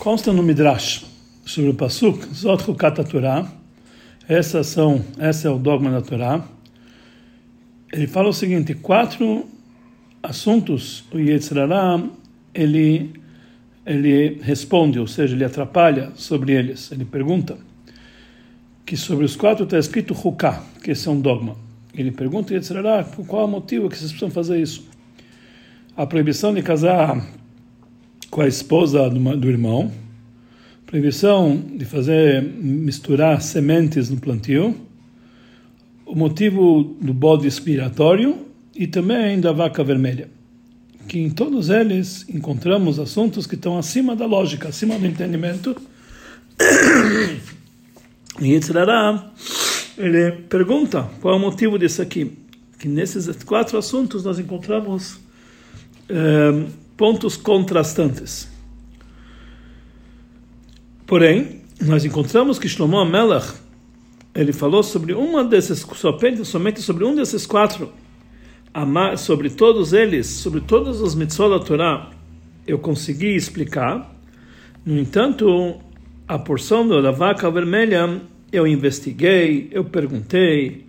Consta 0.00 0.32
no 0.32 0.42
Midrash 0.42 1.04
sobre 1.44 1.68
o 1.68 1.74
Pasuk, 1.74 2.24
Zot 2.34 2.70
Hukat 2.70 3.04
Torah, 3.04 3.46
essa, 4.26 4.64
são, 4.64 5.04
essa 5.18 5.46
é 5.46 5.50
o 5.50 5.58
dogma 5.58 5.90
da 5.90 6.00
Torá. 6.00 6.42
Ele 7.92 8.06
fala 8.06 8.30
o 8.30 8.32
seguinte, 8.32 8.72
quatro 8.72 9.44
assuntos 10.22 11.04
o 11.12 11.18
Yetzirará, 11.18 12.02
ele, 12.54 13.12
ele 13.84 14.40
responde, 14.42 14.98
ou 14.98 15.06
seja, 15.06 15.34
ele 15.34 15.44
atrapalha 15.44 16.12
sobre 16.14 16.54
eles. 16.54 16.90
Ele 16.90 17.04
pergunta 17.04 17.58
que 18.86 18.96
sobre 18.96 19.26
os 19.26 19.36
quatro 19.36 19.64
está 19.64 19.78
escrito 19.78 20.14
Huká, 20.14 20.64
que 20.82 20.92
esse 20.92 21.08
é 21.08 21.10
um 21.10 21.20
dogma. 21.20 21.56
Ele 21.94 22.10
pergunta 22.10 22.54
Yetzirará, 22.54 23.04
por 23.04 23.26
qual 23.26 23.44
o 23.44 23.48
motivo 23.48 23.90
que 23.90 23.98
vocês 23.98 24.10
precisam 24.10 24.30
fazer 24.30 24.62
isso? 24.62 24.82
A 25.94 26.06
proibição 26.06 26.54
de 26.54 26.62
casar 26.62 27.22
com 28.30 28.40
a 28.40 28.46
esposa 28.46 29.10
do, 29.10 29.48
irmão, 29.48 29.90
proibição 30.86 31.60
de 31.74 31.84
fazer 31.84 32.42
misturar 32.42 33.42
sementes 33.42 34.08
no 34.08 34.18
plantio, 34.18 34.76
o 36.06 36.14
motivo 36.14 36.96
do 37.00 37.12
bode 37.12 37.46
expiratório 37.46 38.46
e 38.74 38.86
também 38.86 39.40
da 39.40 39.52
vaca 39.52 39.82
vermelha. 39.82 40.28
Que 41.08 41.18
em 41.18 41.30
todos 41.30 41.70
eles 41.70 42.24
encontramos 42.28 43.00
assuntos 43.00 43.46
que 43.46 43.56
estão 43.56 43.76
acima 43.76 44.14
da 44.14 44.26
lógica, 44.26 44.68
acima 44.68 44.98
do 44.98 45.06
entendimento. 45.06 45.76
E 48.40 48.54
Yitzhara, 48.54 49.32
ele 49.98 50.32
pergunta 50.48 51.10
qual 51.20 51.34
é 51.34 51.36
o 51.36 51.40
motivo 51.40 51.78
disso 51.78 52.00
aqui. 52.00 52.38
Que 52.78 52.88
nesses 52.88 53.28
quatro 53.42 53.76
assuntos 53.76 54.24
nós 54.24 54.38
encontramos 54.38 55.18
eh, 56.08 56.64
pontos 57.00 57.34
contrastantes. 57.34 58.46
Porém, 61.06 61.62
nós 61.80 62.04
encontramos 62.04 62.58
que 62.58 62.68
Shlomo 62.68 62.98
Amelach, 62.98 63.54
ele 64.34 64.52
falou 64.52 64.82
sobre 64.82 65.14
uma 65.14 65.42
desses, 65.42 65.82
somente, 66.44 66.82
sobre 66.82 67.04
um 67.06 67.14
desses 67.14 67.46
quatro, 67.46 67.90
sobre 69.16 69.48
todos 69.48 69.94
eles, 69.94 70.26
sobre 70.26 70.60
todos 70.60 71.00
os 71.00 71.14
mitzvot 71.14 71.48
da 71.48 71.58
Torá, 71.58 72.10
eu 72.66 72.78
consegui 72.78 73.34
explicar. 73.34 74.14
No 74.84 74.98
entanto, 74.98 75.80
a 76.28 76.38
porção 76.38 76.86
da 76.86 77.10
vaca 77.10 77.50
vermelha, 77.50 78.20
eu 78.52 78.66
investiguei, 78.66 79.70
eu 79.72 79.86
perguntei, 79.86 80.84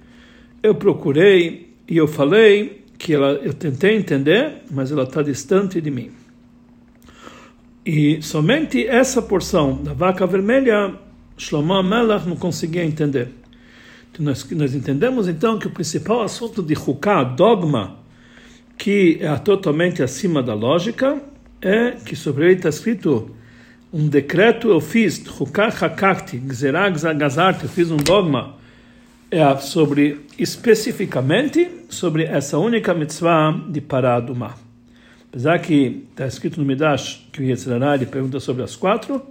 eu 0.62 0.76
procurei 0.76 1.74
e 1.88 1.96
eu 1.96 2.06
falei 2.06 2.81
que 3.02 3.16
ela, 3.16 3.32
eu 3.42 3.52
tentei 3.52 3.98
entender, 3.98 4.62
mas 4.70 4.92
ela 4.92 5.04
está 5.04 5.24
distante 5.24 5.82
de 5.82 5.90
mim. 5.90 6.12
E 7.84 8.22
somente 8.22 8.86
essa 8.86 9.24
porção 9.24 9.82
da 9.82 9.92
vaca 9.92 10.28
vermelha, 10.28 10.94
Shlomo 11.36 11.74
Amelach 11.74 12.30
não 12.30 12.36
conseguia 12.36 12.86
entender. 12.86 13.30
Então 14.12 14.24
nós, 14.24 14.48
nós 14.52 14.76
entendemos 14.76 15.28
então 15.28 15.58
que 15.58 15.66
o 15.66 15.72
principal 15.72 16.22
assunto 16.22 16.62
de 16.62 16.76
Huká, 16.76 17.24
dogma, 17.24 17.98
que 18.78 19.18
é 19.20 19.36
totalmente 19.38 20.04
acima 20.04 20.44
da 20.44 20.54
lógica, 20.54 21.20
é 21.60 21.92
que 22.06 22.16
sobre 22.16 22.46
ele 22.46 22.54
está 22.54 22.70
escrito 22.70 23.32
um 23.92 24.08
decreto 24.08 24.70
eu 24.70 24.80
fiz, 24.80 25.24
Huká 25.40 25.70
Hakakti, 25.70 26.38
Gzerag 26.38 27.00
Gazarti, 27.18 27.64
eu 27.64 27.70
fiz 27.70 27.90
um 27.90 27.98
dogma 27.98 28.61
é 29.32 29.58
sobre 29.58 30.26
especificamente 30.38 31.86
sobre 31.90 32.26
essa 32.26 32.58
única 32.58 32.94
mitzvah 32.94 33.52
de 33.70 33.80
parar 33.80 34.20
do 34.20 34.36
mar. 34.36 34.58
Apesar 35.30 35.58
que 35.60 36.06
está 36.12 36.28
escrito 36.28 36.60
no 36.60 36.66
Midrash 36.66 37.26
que 37.32 37.42
o 37.42 37.44
Yetzirah 37.46 37.96
ele 37.96 38.06
pergunta 38.06 38.42
sobre 38.42 38.62
as 38.62 38.76
quatro, 38.76 39.22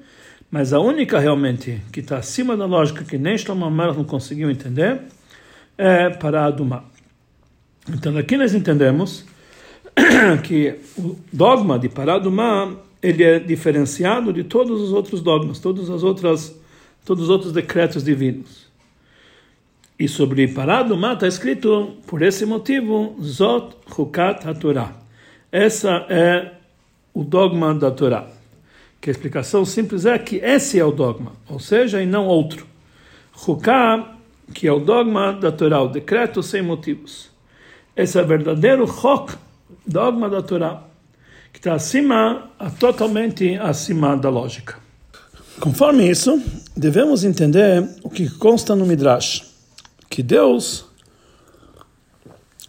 mas 0.51 0.73
a 0.73 0.81
única 0.81 1.19
realmente 1.19 1.83
que 1.93 2.01
está 2.01 2.17
acima 2.17 2.57
da 2.57 2.65
lógica 2.65 3.05
que 3.05 3.19
nem 3.19 3.37
Shlomo 3.37 3.71
Melech 3.71 3.99
não 3.99 4.05
conseguiu 4.05 4.51
entender 4.51 5.03
é 5.77 6.09
parar 6.09 6.51
do 6.51 6.65
mar. 6.65 6.85
Então 7.93 8.17
aqui 8.17 8.39
nós 8.39 8.55
entendemos 8.55 9.27
que 10.43 10.77
o 10.97 11.19
dogma 11.31 11.79
de 11.79 11.91
parar 11.91 12.19
do 12.19 12.33
mar 12.33 12.73
ele 13.03 13.23
é 13.23 13.39
diferenciado 13.39 14.33
de 14.33 14.45
todos 14.45 14.81
os 14.81 14.93
outros 14.93 15.21
dogmas, 15.21 15.59
todas 15.59 15.91
as 15.91 16.03
outras, 16.03 16.59
todos 17.05 17.25
os 17.25 17.31
outros 17.31 17.53
decretos 17.53 18.03
divinos. 18.03 18.70
E 20.01 20.09
sobre 20.09 20.49
parar 20.49 20.85
do 20.85 20.97
mar 20.97 21.13
está 21.13 21.29
escrito, 21.29 21.99
por 22.07 22.23
esse 22.23 22.47
motivo, 22.47 23.15
Zot 23.23 23.77
Hukat 23.99 24.49
HaTorah. 24.49 24.95
Essa 25.53 26.07
é 26.09 26.53
o 27.13 27.23
dogma 27.23 27.75
da 27.75 27.91
Torá. 27.91 28.27
Que 28.99 29.11
a 29.11 29.13
explicação 29.13 29.63
simples 29.63 30.07
é 30.07 30.19
que 30.19 30.37
esse 30.37 30.81
é 30.81 30.85
o 30.87 30.91
dogma, 30.91 31.33
ou 31.47 31.59
seja, 31.59 32.03
e 32.03 32.07
não 32.07 32.27
outro. 32.27 32.67
Huká, 33.47 34.17
que 34.55 34.67
é 34.67 34.73
o 34.73 34.81
dogma 34.81 35.35
da 35.35 35.53
Torá, 35.53 35.83
o 35.83 35.89
decreto 35.89 36.43
sem 36.43 36.63
motivos. 36.63 37.31
Esse 37.95 38.19
é 38.19 38.23
o 38.23 38.27
verdadeiro 38.27 38.85
Hok, 38.85 39.35
dogma 39.87 40.31
da 40.31 40.41
Torá, 40.41 40.83
que 41.53 41.59
está 41.59 41.75
acima, 41.75 42.51
totalmente 42.79 43.55
acima 43.57 44.17
da 44.17 44.31
lógica. 44.31 44.79
Conforme 45.61 46.11
isso, 46.11 46.43
devemos 46.75 47.23
entender 47.23 47.87
o 48.03 48.09
que 48.09 48.31
consta 48.31 48.75
no 48.75 48.87
Midrash 48.87 49.50
que 50.11 50.25
Deus 50.25 50.85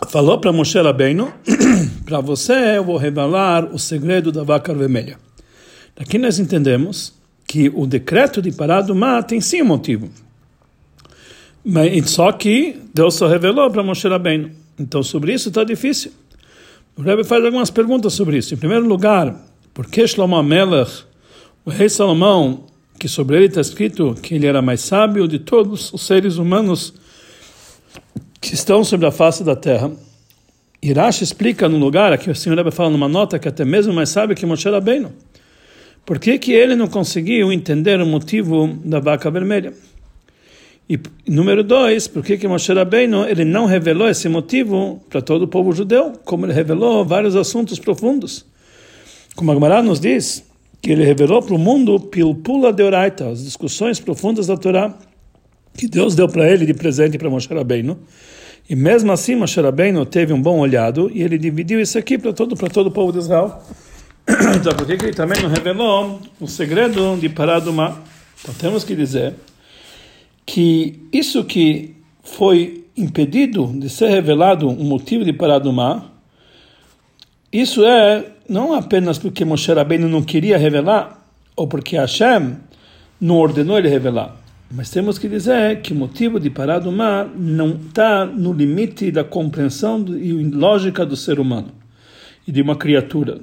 falou 0.07 0.39
para 0.39 0.53
Moshe 0.53 0.79
Rabbeinu, 0.79 1.33
para 2.05 2.21
você 2.21 2.77
eu 2.77 2.85
vou 2.85 2.97
revelar 2.97 3.65
o 3.73 3.79
segredo 3.79 4.31
da 4.31 4.43
vaca 4.43 4.73
vermelha. 4.73 5.17
Daqui 5.95 6.19
nós 6.19 6.37
entendemos 6.37 7.13
que 7.47 7.69
o 7.73 7.87
decreto 7.87 8.41
de 8.41 8.51
parar 8.51 8.81
do 8.81 8.95
mar 8.95 9.23
tem 9.23 9.41
sim 9.41 9.63
um 9.63 9.65
motivo. 9.65 10.09
Mas, 11.65 12.11
só 12.11 12.31
que 12.31 12.79
Deus 12.93 13.15
só 13.15 13.27
revelou 13.27 13.69
para 13.69 13.83
Moshe 13.83 14.07
Rabbeinu. 14.07 14.51
Então 14.79 15.01
sobre 15.01 15.33
isso 15.33 15.49
está 15.49 15.63
difícil. 15.63 16.11
O 16.95 17.01
Rebbe 17.01 17.23
faz 17.23 17.43
algumas 17.43 17.71
perguntas 17.71 18.13
sobre 18.13 18.37
isso. 18.37 18.53
Em 18.53 18.57
primeiro 18.57 18.87
lugar, 18.87 19.35
por 19.73 19.87
que 19.87 20.05
Shlomo 20.05 20.35
Amelech, 20.35 21.03
o 21.65 21.71
rei 21.71 21.89
Salomão, 21.89 22.65
que 22.99 23.07
sobre 23.07 23.37
ele 23.37 23.45
está 23.45 23.61
escrito 23.61 24.15
que 24.21 24.35
ele 24.35 24.45
era 24.45 24.61
mais 24.61 24.81
sábio 24.81 25.27
de 25.27 25.39
todos 25.39 25.91
os 25.91 26.05
seres 26.05 26.37
humanos 26.37 26.93
que 28.39 28.53
estão 28.53 28.83
sobre 28.83 29.05
a 29.05 29.11
face 29.11 29.43
da 29.43 29.55
terra. 29.55 29.91
Irash 30.81 31.21
explica 31.21 31.69
no 31.69 31.77
lugar, 31.77 32.11
aqui 32.11 32.29
o 32.29 32.35
Senhor 32.35 32.55
Rebbe 32.55 32.71
fala 32.71 32.89
numa 32.89 33.07
nota 33.07 33.37
que 33.37 33.47
até 33.47 33.63
mesmo 33.63 33.93
mais 33.93 34.09
sabe 34.09 34.33
que 34.33 34.45
Moshe 34.45 34.67
Rabbeinu. 34.67 35.11
Por 36.03 36.17
que, 36.17 36.39
que 36.39 36.51
ele 36.51 36.75
não 36.75 36.87
conseguiu 36.87 37.51
entender 37.51 38.01
o 38.01 38.05
motivo 38.05 38.67
da 38.83 38.99
vaca 38.99 39.29
vermelha? 39.29 39.73
E 40.89 40.99
número 41.27 41.63
dois, 41.63 42.07
por 42.07 42.23
que, 42.23 42.35
que 42.35 42.47
Moshe 42.47 42.73
Rabbeinu 42.73 43.25
ele 43.25 43.45
não 43.45 43.67
revelou 43.67 44.09
esse 44.09 44.27
motivo 44.27 44.99
para 45.07 45.21
todo 45.21 45.43
o 45.43 45.47
povo 45.47 45.71
judeu, 45.71 46.13
como 46.25 46.45
ele 46.45 46.53
revelou 46.53 47.05
vários 47.05 47.35
assuntos 47.35 47.77
profundos? 47.77 48.45
Como 49.35 49.51
a 49.51 49.53
Gemara 49.53 49.83
nos 49.83 49.99
diz, 49.99 50.43
que 50.81 50.91
ele 50.91 51.03
revelou 51.03 51.43
para 51.43 51.53
o 51.53 51.59
mundo 51.59 51.99
pilpula 51.99 52.73
de 52.73 52.81
oraita, 52.81 53.29
as 53.29 53.43
discussões 53.43 53.99
profundas 53.99 54.47
da 54.47 54.57
Torá 54.57 54.97
que 55.75 55.87
Deus 55.87 56.15
deu 56.15 56.27
para 56.27 56.49
ele 56.49 56.65
de 56.65 56.73
presente 56.73 57.17
para 57.17 57.29
Moshe 57.29 57.47
Rabbeinu. 57.53 57.99
E 58.69 58.75
mesmo 58.75 59.11
assim, 59.11 59.35
Moshe 59.35 59.59
Rabbeinu 59.59 60.05
teve 60.05 60.33
um 60.33 60.41
bom 60.41 60.59
olhado 60.59 61.11
e 61.13 61.21
ele 61.21 61.37
dividiu 61.37 61.81
isso 61.81 61.97
aqui 61.97 62.17
para 62.17 62.33
todo, 62.33 62.55
todo 62.69 62.87
o 62.87 62.91
povo 62.91 63.11
de 63.11 63.19
Israel. 63.19 63.61
então, 64.55 64.73
por 64.73 64.85
que 64.85 64.93
ele 64.93 65.13
também 65.13 65.41
não 65.41 65.49
revelou 65.49 66.19
o 66.39 66.47
segredo 66.47 67.17
de 67.17 67.29
parar 67.29 67.59
do 67.59 67.73
mar? 67.73 68.01
Então, 68.41 68.53
temos 68.55 68.83
que 68.83 68.95
dizer 68.95 69.35
que 70.45 70.99
isso 71.11 71.43
que 71.43 71.95
foi 72.23 72.85
impedido 72.95 73.67
de 73.75 73.89
ser 73.89 74.09
revelado 74.09 74.69
um 74.69 74.83
motivo 74.83 75.23
de 75.23 75.33
parar 75.33 75.59
do 75.59 75.71
mar, 75.71 76.11
isso 77.51 77.83
é 77.85 78.25
não 78.47 78.73
apenas 78.73 79.17
porque 79.17 79.45
Moshe 79.45 79.71
Rabbeinu 79.73 80.07
não 80.07 80.21
queria 80.21 80.57
revelar, 80.57 81.25
ou 81.55 81.67
porque 81.67 81.95
Hashem 81.97 82.57
não 83.19 83.37
ordenou 83.37 83.77
ele 83.77 83.89
revelar, 83.89 84.35
mas 84.73 84.89
temos 84.89 85.19
que 85.19 85.27
dizer 85.27 85.81
que 85.81 85.91
o 85.91 85.95
motivo 85.95 86.39
de 86.39 86.49
parar 86.49 86.79
do 86.79 86.91
mar 86.91 87.29
não 87.35 87.75
está 87.75 88.25
no 88.25 88.53
limite 88.53 89.11
da 89.11 89.23
compreensão 89.23 90.05
e 90.07 90.31
lógica 90.45 91.05
do 91.05 91.15
ser 91.17 91.39
humano 91.39 91.71
e 92.47 92.51
de 92.51 92.61
uma 92.61 92.75
criatura. 92.75 93.39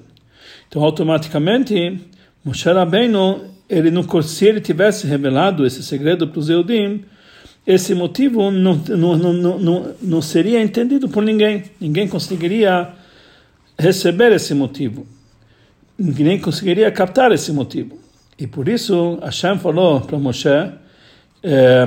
Então, 0.66 0.82
automaticamente, 0.82 2.00
Moshe 2.42 2.68
Rabbeinu, 2.70 3.44
ele 3.68 3.90
não, 3.90 4.04
se 4.22 4.46
ele 4.46 4.60
tivesse 4.60 5.06
revelado 5.06 5.66
esse 5.66 5.82
segredo 5.82 6.28
para 6.28 6.38
os 6.38 6.48
Eudim, 6.48 7.04
esse 7.66 7.94
motivo 7.94 8.50
não, 8.50 8.74
não, 8.74 9.16
não, 9.16 9.58
não, 9.58 9.94
não 10.00 10.22
seria 10.22 10.62
entendido 10.62 11.10
por 11.10 11.22
ninguém. 11.22 11.64
Ninguém 11.78 12.08
conseguiria 12.08 12.88
receber 13.78 14.32
esse 14.32 14.54
motivo. 14.54 15.06
Ninguém 15.98 16.40
conseguiria 16.40 16.90
captar 16.90 17.30
esse 17.32 17.52
motivo. 17.52 17.98
E 18.38 18.46
por 18.46 18.68
isso, 18.68 19.18
Hashem 19.22 19.58
falou 19.58 20.00
para 20.00 20.18
Moshe 20.18 20.48
é, 21.42 21.86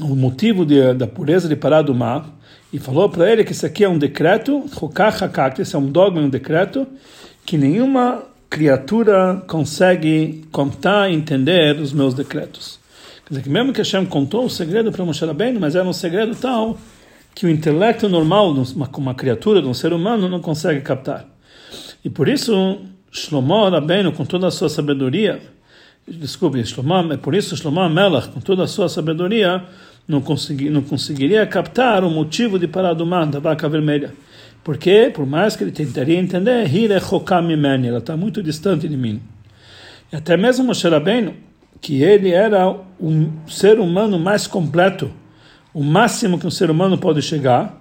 o 0.00 0.14
motivo 0.14 0.64
de, 0.64 0.94
da 0.94 1.06
pureza 1.06 1.48
de 1.48 1.56
parar 1.56 1.82
do 1.82 1.94
mar 1.94 2.26
e 2.72 2.78
falou 2.78 3.08
para 3.08 3.30
ele 3.30 3.44
que 3.44 3.52
isso 3.52 3.66
aqui 3.66 3.84
é 3.84 3.88
um 3.88 3.98
decreto, 3.98 4.64
esse 5.58 5.74
é 5.74 5.78
um 5.78 5.90
dogma, 5.90 6.20
um 6.20 6.28
decreto, 6.28 6.86
que 7.44 7.58
nenhuma 7.58 8.22
criatura 8.48 9.42
consegue 9.46 10.44
contar 10.52 11.10
e 11.10 11.14
entender 11.14 11.80
os 11.80 11.92
meus 11.92 12.14
decretos. 12.14 12.78
Quer 13.24 13.34
dizer, 13.34 13.42
que 13.42 13.48
mesmo 13.48 13.72
que 13.72 13.78
Hashem 13.78 14.06
contou 14.06 14.44
o 14.44 14.50
segredo 14.50 14.90
para 14.90 15.04
Moshe 15.04 15.24
Rabbeinu, 15.24 15.60
mas 15.60 15.74
era 15.74 15.86
um 15.86 15.92
segredo 15.92 16.34
tal 16.34 16.78
que 17.34 17.46
o 17.46 17.48
intelecto 17.48 18.08
normal 18.08 18.52
de 18.52 18.74
uma, 18.74 18.88
uma 18.96 19.14
criatura, 19.14 19.62
de 19.62 19.68
um 19.68 19.74
ser 19.74 19.92
humano, 19.92 20.28
não 20.28 20.40
consegue 20.40 20.80
captar. 20.80 21.26
E 22.04 22.10
por 22.10 22.28
isso, 22.28 22.78
Shlomo 23.10 23.68
Rabbeinu, 23.68 24.12
com 24.12 24.24
toda 24.24 24.48
a 24.48 24.50
sua 24.50 24.68
sabedoria, 24.68 25.40
desculpe, 26.08 26.64
Shlomo, 26.64 27.12
é 27.12 27.16
por 27.16 27.34
isso 27.34 27.56
Shlomo 27.56 27.88
Melach, 27.88 28.28
com 28.28 28.40
toda 28.40 28.64
a 28.64 28.66
sua 28.66 28.88
sabedoria, 28.88 29.64
não, 30.06 30.20
consegui, 30.20 30.68
não 30.70 30.82
conseguiria 30.82 31.46
captar 31.46 32.04
o 32.04 32.10
motivo 32.10 32.58
de 32.58 32.66
parar 32.66 32.94
do 32.94 33.06
mar, 33.06 33.26
da 33.26 33.38
vaca 33.38 33.68
vermelha. 33.68 34.12
Porque, 34.64 35.10
por 35.14 35.24
mais 35.24 35.56
que 35.56 35.64
ele 35.64 35.72
tentaria 35.72 36.18
entender, 36.18 36.68
ela 37.86 37.98
está 37.98 38.16
muito 38.16 38.42
distante 38.42 38.88
de 38.88 38.96
mim. 38.96 39.20
E 40.12 40.16
até 40.16 40.36
mesmo 40.36 40.64
Moshe 40.64 40.88
Rabbeinu, 40.88 41.34
que 41.80 42.02
ele 42.02 42.30
era 42.30 42.76
um 43.00 43.30
ser 43.46 43.78
humano 43.78 44.18
mais 44.18 44.46
completo, 44.46 45.10
o 45.72 45.82
máximo 45.82 46.38
que 46.38 46.46
um 46.46 46.50
ser 46.50 46.70
humano 46.70 46.98
pode 46.98 47.22
chegar, 47.22 47.80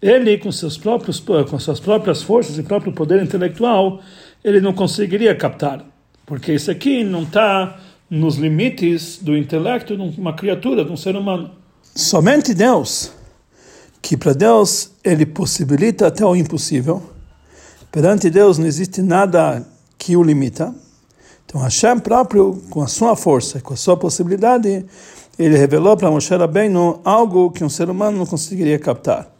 ele 0.00 0.38
com 0.38 0.52
seus 0.52 0.78
próprios 0.78 1.20
com 1.20 1.58
suas 1.58 1.80
próprias 1.80 2.22
forças 2.22 2.58
e 2.58 2.62
próprio 2.62 2.92
poder 2.92 3.22
intelectual, 3.22 4.00
ele 4.44 4.60
não 4.60 4.72
conseguiria 4.72 5.34
captar, 5.34 5.84
porque 6.26 6.52
isso 6.52 6.70
aqui 6.70 7.04
não 7.04 7.22
está 7.22 7.78
nos 8.10 8.36
limites 8.36 9.18
do 9.22 9.36
intelecto 9.36 9.96
de 9.96 10.20
uma 10.20 10.34
criatura, 10.34 10.84
de 10.84 10.92
um 10.92 10.96
ser 10.96 11.16
humano. 11.16 11.52
Somente 11.94 12.52
Deus, 12.52 13.12
que 14.02 14.16
para 14.16 14.32
Deus 14.32 14.90
ele 15.02 15.24
possibilita 15.24 16.08
até 16.08 16.24
o 16.24 16.36
impossível. 16.36 17.02
Perante 17.90 18.28
Deus 18.28 18.58
não 18.58 18.66
existe 18.66 19.00
nada 19.00 19.66
que 19.96 20.16
o 20.16 20.22
limita. 20.22 20.74
Então 21.46 21.60
Hashem 21.60 22.00
próprio, 22.00 22.62
com 22.70 22.82
a 22.82 22.88
sua 22.88 23.16
força, 23.16 23.60
com 23.60 23.72
a 23.72 23.76
sua 23.76 23.96
possibilidade, 23.96 24.84
ele 25.38 25.56
revelou 25.56 25.96
para 25.96 26.10
Moshe 26.10 26.34
Rabbeinu 26.34 27.00
algo 27.04 27.50
que 27.50 27.64
um 27.64 27.68
ser 27.68 27.88
humano 27.88 28.18
não 28.18 28.26
conseguiria 28.26 28.78
captar. 28.78 29.30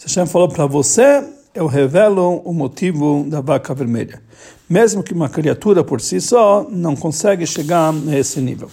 Hashem 0.00 0.26
falou 0.26 0.48
para 0.48 0.66
você, 0.66 1.24
eu 1.56 1.66
revelo 1.66 2.42
o 2.44 2.52
motivo 2.52 3.24
da 3.26 3.40
vaca 3.40 3.74
vermelha. 3.74 4.22
Mesmo 4.68 5.02
que 5.02 5.14
uma 5.14 5.28
criatura 5.28 5.82
por 5.82 6.02
si 6.02 6.20
só 6.20 6.66
não 6.70 6.94
consegue 6.94 7.46
chegar 7.46 7.92
nesse 7.92 8.40
nível. 8.40 8.68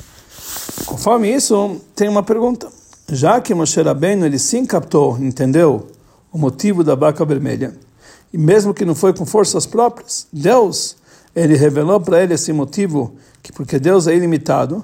Conforme 0.85 1.33
isso, 1.33 1.79
tem 1.95 2.09
uma 2.09 2.21
pergunta. 2.21 2.67
Já 3.09 3.39
que 3.39 3.53
Moshe 3.53 3.81
Rabbeinu 3.81 4.25
ele 4.25 4.37
sim 4.37 4.65
captou, 4.65 5.17
entendeu 5.17 5.87
o 6.31 6.37
motivo 6.37 6.83
da 6.83 6.93
vaca 6.93 7.23
vermelha, 7.23 7.73
e 8.33 8.37
mesmo 8.37 8.73
que 8.73 8.83
não 8.83 8.95
foi 8.95 9.13
com 9.13 9.25
forças 9.25 9.65
próprias, 9.65 10.27
Deus 10.33 10.97
ele 11.35 11.55
revelou 11.55 11.99
para 12.01 12.21
ele 12.21 12.33
esse 12.33 12.51
motivo 12.51 13.15
que 13.41 13.51
porque 13.51 13.79
Deus 13.79 14.07
é 14.07 14.15
ilimitado, 14.15 14.83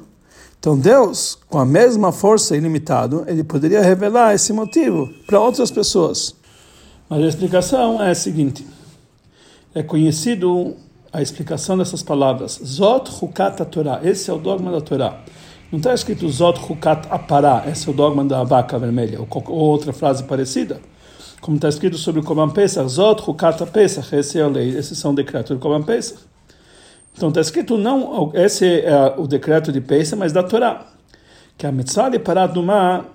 então 0.59 0.77
Deus, 0.77 1.37
com 1.49 1.57
a 1.57 1.65
mesma 1.65 2.11
força 2.11 2.55
ilimitada, 2.55 3.23
ele 3.27 3.43
poderia 3.43 3.81
revelar 3.81 4.35
esse 4.35 4.53
motivo 4.53 5.09
para 5.25 5.39
outras 5.39 5.71
pessoas. 5.71 6.35
Mas 7.09 7.23
a 7.23 7.27
explicação 7.27 8.01
é 8.01 8.11
a 8.11 8.15
seguinte: 8.15 8.65
é 9.73 9.81
conhecido 9.81 10.75
a 11.11 11.21
explicação 11.21 11.77
dessas 11.77 12.03
palavras. 12.03 12.61
Zot 12.63 13.09
Hukat 13.21 13.65
Torah. 13.65 13.99
Esse 14.03 14.29
é 14.29 14.33
o 14.33 14.37
dogma 14.37 14.71
da 14.71 14.79
Torá. 14.79 15.21
Não 15.71 15.77
está 15.77 15.93
escrito 15.93 16.29
Zot 16.29 16.59
Hukat 16.59 17.07
Apará. 17.09 17.63
Esse 17.67 17.87
é 17.87 17.91
o 17.91 17.95
dogma 17.95 18.23
da 18.23 18.43
vaca 18.43 18.77
vermelha. 18.77 19.19
Ou 19.19 19.55
outra 19.55 19.91
frase 19.91 20.23
parecida. 20.23 20.79
Como 21.41 21.55
está 21.55 21.69
escrito 21.69 21.97
sobre 21.97 22.21
o 22.21 22.23
Korban 22.23 22.49
Pesach. 22.49 22.87
Zot 22.87 23.27
Hukat 23.27 23.65
Pesach. 23.71 24.15
Esse 24.15 24.39
é 24.39 24.43
a 24.43 24.47
lei. 24.47 24.69
Esses 24.69 24.97
são 24.97 25.13
decretos 25.13 25.55
do 25.55 25.59
Korban 25.59 25.83
Pesach. 25.83 26.19
Então 27.15 27.29
está 27.29 27.41
escrito 27.41 27.77
não, 27.77 28.31
esse 28.33 28.65
é 28.65 29.13
o 29.17 29.27
decreto 29.27 29.73
de 29.73 29.81
Pesach, 29.81 30.15
mas 30.15 30.31
da 30.31 30.41
Torá. 30.41 30.85
Que 31.57 31.67
a 31.67 31.71
mitzvah 31.71 32.09
de 32.09 32.61
mar 32.61 33.05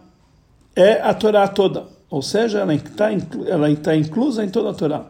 é 0.76 1.00
a 1.00 1.14
Torá 1.14 1.48
toda. 1.48 1.93
Ou 2.14 2.22
seja, 2.22 2.60
ela 2.60 2.72
está, 2.72 3.10
ela 3.44 3.68
está 3.68 3.96
inclusa 3.96 4.44
em 4.44 4.48
toda 4.48 4.70
a 4.70 4.72
Torá. 4.72 5.04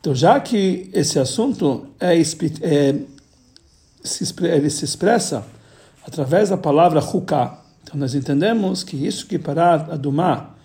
Então, 0.00 0.12
já 0.12 0.40
que 0.40 0.90
esse 0.92 1.20
assunto 1.20 1.86
é, 2.00 2.20
é 2.20 2.94
se, 4.02 4.34
ele 4.44 4.70
se 4.70 4.84
expressa 4.84 5.46
através 6.04 6.48
da 6.48 6.56
palavra 6.56 6.98
Huká, 6.98 7.60
então 7.84 7.96
nós 7.96 8.12
entendemos 8.12 8.82
que 8.82 8.96
isso 8.96 9.24
que 9.28 9.38
parar 9.38 9.88
a 9.92 9.96
do 9.96 10.10
mar 10.10 10.58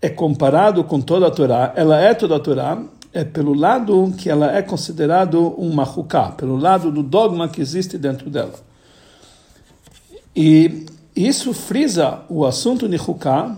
é 0.00 0.08
comparado 0.08 0.84
com 0.84 1.00
toda 1.00 1.26
a 1.26 1.30
Torá, 1.32 1.72
ela 1.74 2.00
é 2.00 2.14
toda 2.14 2.36
a 2.36 2.40
Torá, 2.40 2.80
é 3.12 3.24
pelo 3.24 3.54
lado 3.54 4.14
que 4.16 4.30
ela 4.30 4.56
é 4.56 4.62
considerado 4.62 5.40
uma 5.58 5.82
huká, 5.82 6.30
pelo 6.30 6.56
lado 6.56 6.92
do 6.92 7.02
dogma 7.02 7.48
que 7.48 7.60
existe 7.60 7.98
dentro 7.98 8.30
dela. 8.30 8.54
E 10.36 10.86
isso 11.16 11.52
frisa 11.52 12.20
o 12.28 12.46
assunto 12.46 12.88
de 12.88 12.96
huká, 12.96 13.56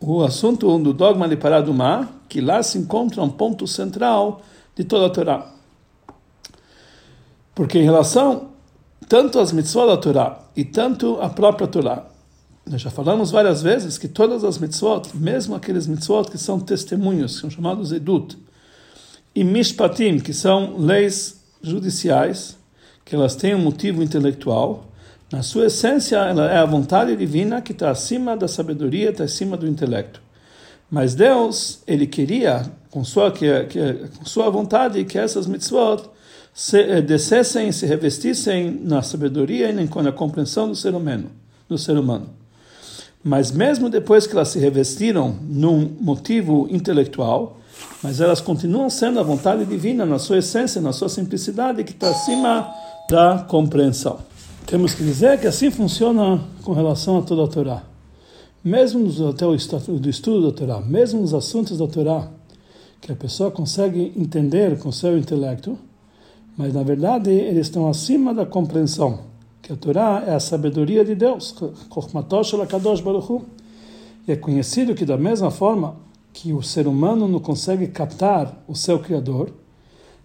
o 0.00 0.22
assunto 0.22 0.78
do 0.78 0.92
dogma 0.92 1.28
de 1.28 1.36
Paradumá, 1.36 2.08
que 2.28 2.40
lá 2.40 2.62
se 2.62 2.78
encontra 2.78 3.22
um 3.22 3.30
ponto 3.30 3.66
central 3.66 4.42
de 4.74 4.84
toda 4.84 5.06
a 5.06 5.10
Torá. 5.10 5.52
Porque 7.54 7.78
em 7.78 7.84
relação 7.84 8.50
tanto 9.08 9.38
às 9.38 9.52
mitzvot 9.52 9.86
da 9.86 9.96
Torá 9.96 10.40
e 10.56 10.64
tanto 10.64 11.20
à 11.20 11.28
própria 11.28 11.66
Torá, 11.66 12.06
nós 12.68 12.80
já 12.80 12.90
falamos 12.90 13.30
várias 13.30 13.62
vezes 13.62 13.96
que 13.96 14.08
todas 14.08 14.42
as 14.42 14.58
mitzvot, 14.58 15.10
mesmo 15.14 15.54
aqueles 15.54 15.86
mitzvot 15.86 16.28
que 16.28 16.36
são 16.36 16.58
testemunhos, 16.58 17.36
que 17.36 17.40
são 17.42 17.50
chamados 17.50 17.92
edut, 17.92 18.36
e 19.34 19.44
mishpatim, 19.44 20.18
que 20.18 20.32
são 20.32 20.76
leis 20.76 21.40
judiciais, 21.62 22.56
que 23.04 23.14
elas 23.14 23.36
têm 23.36 23.54
um 23.54 23.60
motivo 23.62 24.02
intelectual, 24.02 24.88
na 25.30 25.42
sua 25.42 25.66
essência, 25.66 26.16
ela 26.16 26.50
é 26.50 26.58
a 26.58 26.64
vontade 26.64 27.16
divina 27.16 27.60
que 27.60 27.72
está 27.72 27.90
acima 27.90 28.36
da 28.36 28.46
sabedoria, 28.46 29.10
está 29.10 29.24
acima 29.24 29.56
do 29.56 29.66
intelecto. 29.66 30.22
Mas 30.88 31.16
Deus, 31.16 31.80
ele 31.86 32.06
queria, 32.06 32.64
com 32.90 33.02
sua, 33.02 33.32
que, 33.32 33.64
que, 33.64 33.94
com 34.16 34.24
sua 34.24 34.48
vontade, 34.50 35.04
que 35.04 35.18
essas 35.18 35.48
mitzvot 35.48 36.08
se, 36.54 36.80
eh, 36.80 37.02
descessem, 37.02 37.72
se 37.72 37.86
revestissem 37.86 38.70
na 38.70 39.02
sabedoria 39.02 39.68
e 39.68 39.72
na 39.72 40.12
compreensão 40.12 40.68
do 40.68 40.76
ser 40.76 40.94
humano. 40.94 41.30
Do 41.68 41.76
ser 41.76 41.98
humano. 41.98 42.30
Mas 43.22 43.50
mesmo 43.50 43.90
depois 43.90 44.28
que 44.28 44.34
elas 44.34 44.48
se 44.48 44.60
revestiram 44.60 45.36
num 45.42 45.96
motivo 46.00 46.68
intelectual, 46.70 47.58
mas 48.00 48.20
elas 48.20 48.40
continuam 48.40 48.88
sendo 48.88 49.18
a 49.18 49.24
vontade 49.24 49.64
divina 49.64 50.06
na 50.06 50.20
sua 50.20 50.38
essência, 50.38 50.80
na 50.80 50.92
sua 50.92 51.08
simplicidade, 51.08 51.82
que 51.82 51.90
está 51.90 52.10
acima 52.10 52.72
da 53.10 53.44
compreensão. 53.48 54.20
Temos 54.66 54.94
que 54.96 55.04
dizer 55.04 55.38
que 55.38 55.46
assim 55.46 55.70
funciona 55.70 56.42
com 56.64 56.72
relação 56.72 57.18
a 57.18 57.22
toda 57.22 57.44
a 57.44 57.46
Torá. 57.46 57.84
Mesmo 58.64 59.08
até 59.28 59.46
o 59.46 59.56
do 60.00 60.10
estudo 60.10 60.50
da 60.50 60.58
Torá, 60.58 60.80
mesmo 60.80 61.20
nos 61.20 61.32
assuntos 61.32 61.78
da 61.78 61.86
Torá, 61.86 62.28
que 63.00 63.12
a 63.12 63.14
pessoa 63.14 63.48
consegue 63.48 64.12
entender 64.16 64.76
com 64.80 64.90
seu 64.90 65.16
intelecto, 65.16 65.78
mas 66.58 66.74
na 66.74 66.82
verdade 66.82 67.30
eles 67.30 67.68
estão 67.68 67.88
acima 67.88 68.34
da 68.34 68.44
compreensão, 68.44 69.20
que 69.62 69.72
a 69.72 69.76
Torá 69.76 70.24
é 70.26 70.34
a 70.34 70.40
sabedoria 70.40 71.04
de 71.04 71.14
Deus, 71.14 71.54
e 74.26 74.32
é 74.32 74.36
conhecido 74.36 74.96
que 74.96 75.04
da 75.04 75.16
mesma 75.16 75.52
forma 75.52 75.94
que 76.32 76.52
o 76.52 76.60
ser 76.60 76.88
humano 76.88 77.28
não 77.28 77.38
consegue 77.38 77.86
captar 77.86 78.64
o 78.66 78.74
seu 78.74 78.98
Criador, 78.98 79.52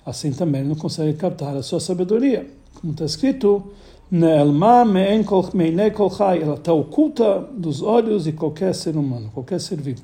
assim 0.04 0.32
também 0.32 0.64
não 0.64 0.74
consegue 0.74 1.14
captar 1.14 1.56
a 1.56 1.62
sua 1.62 1.80
sabedoria. 1.80 2.50
Como 2.74 2.94
está 2.94 3.06
escrito, 3.06 3.72
ela 6.36 6.56
está 6.56 6.74
oculta 6.74 7.40
dos 7.56 7.82
olhos 7.82 8.26
de 8.26 8.34
qualquer 8.34 8.76
ser 8.76 8.98
humano, 8.98 9.30
qualquer 9.34 9.60
ser 9.60 9.80
vivo. 9.80 10.02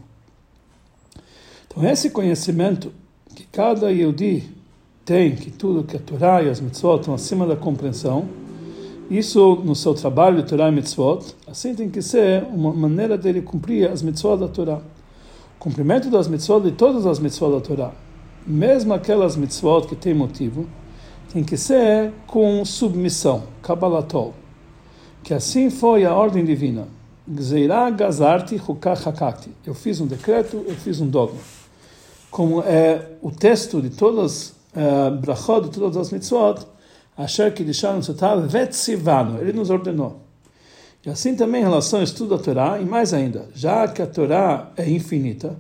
Então, 1.68 1.86
esse 1.86 2.10
conhecimento 2.10 2.92
que 3.36 3.44
cada 3.52 3.92
Yehudi 3.92 4.50
tem, 5.04 5.36
que 5.36 5.52
tudo 5.52 5.84
que 5.84 5.98
a 5.98 6.00
Torá 6.00 6.42
e 6.42 6.50
as 6.50 6.62
mitzvot 6.62 7.00
estão 7.00 7.14
acima 7.14 7.46
da 7.46 7.56
compreensão, 7.56 8.28
isso 9.10 9.56
no 9.64 9.76
seu 9.76 9.94
trabalho 9.94 10.38
de 10.38 10.50
Torá 10.50 10.70
e 10.70 10.72
mitzvot, 10.72 11.36
assim 11.46 11.76
tem 11.76 11.90
que 11.90 12.02
ser 12.02 12.44
uma 12.44 12.74
maneira 12.74 13.18
dele 13.18 13.42
cumprir 13.42 13.90
as 13.90 14.02
mitzvot 14.02 14.38
da 14.38 14.48
Torá 14.48 14.82
cumprimento 15.60 16.10
das 16.10 16.28
mitzvot 16.28 16.62
de 16.62 16.72
todas 16.72 17.06
as 17.06 17.20
mitzvot 17.20 17.52
da 17.52 17.62
Torá, 17.62 17.92
mesmo 18.46 18.94
aquelas 18.94 19.36
mitzvot 19.36 19.88
que 19.88 19.96
têm 19.96 20.14
motivo, 20.14 20.66
tem 21.32 21.44
que 21.44 21.58
ser 21.58 22.12
com 22.26 22.64
submissão, 22.64 23.44
kabbalatol, 23.62 24.34
que 25.24 25.34
assim 25.34 25.70
foi 25.70 26.06
a 26.06 26.14
ordem 26.14 26.46
divina. 26.46 26.88
Gzeirah 27.30 27.90
gazarti 27.90 28.56
hakakti. 28.58 29.52
Eu 29.66 29.74
fiz 29.74 30.00
um 30.00 30.08
decreto, 30.08 30.64
eu 30.66 30.76
fiz 30.76 31.02
um 31.02 31.08
dogma. 31.08 31.40
Como 32.32 32.62
é 32.62 33.18
o 33.22 33.32
texto 33.32 33.82
de 33.82 33.90
todas 33.90 34.56
uh, 34.74 35.12
brachot, 35.20 35.64
de 35.64 35.72
todas 35.72 35.98
as 35.98 36.12
mitzvot, 36.12 36.66
Asher 37.18 37.54
Kidishan 37.54 38.02
Sotav 38.02 38.48
Vetzivano, 38.48 39.42
ele 39.42 39.52
nos 39.52 39.70
ordenou. 39.70 40.22
E 41.06 41.10
assim 41.10 41.36
também 41.36 41.62
em 41.62 41.64
relação 41.64 42.00
ao 42.00 42.04
estudo 42.04 42.38
da 42.38 42.44
Torá, 42.44 42.80
e 42.80 42.86
mais 42.86 43.14
ainda, 43.14 43.50
já 43.54 43.88
que 43.88 44.02
a 44.02 44.08
Torá 44.08 44.72
é 44.78 44.90
infinita, 44.90 45.58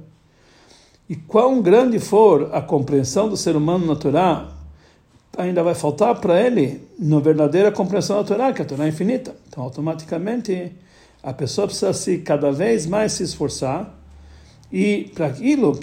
e 1.09 1.15
quão 1.15 1.61
grande 1.61 1.99
for 1.99 2.49
a 2.53 2.61
compreensão 2.61 3.29
do 3.29 3.37
ser 3.37 3.55
humano 3.55 3.85
na 3.85 3.95
Torá, 3.95 4.56
ainda 5.37 5.61
vai 5.63 5.75
faltar 5.75 6.19
para 6.19 6.41
ele 6.41 6.81
na 6.99 7.19
verdadeira 7.19 7.71
compreensão 7.71 8.17
da 8.17 8.23
Torá, 8.23 8.51
que 8.51 8.61
a 8.61 8.65
Torá 8.65 8.85
é 8.85 8.89
infinita. 8.89 9.35
Então, 9.47 9.63
automaticamente, 9.63 10.71
a 11.21 11.31
pessoa 11.31 11.67
precisa 11.67 11.93
se 11.93 12.17
cada 12.17 12.51
vez 12.51 12.87
mais 12.87 13.13
se 13.13 13.23
esforçar 13.23 13.95
e 14.71 15.11
para 15.13 15.27
aquilo, 15.27 15.79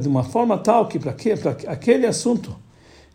de 0.00 0.08
uma 0.08 0.24
forma 0.24 0.58
tal 0.58 0.88
que 0.88 0.98
para 0.98 1.14
aquele 1.68 2.06
assunto 2.06 2.56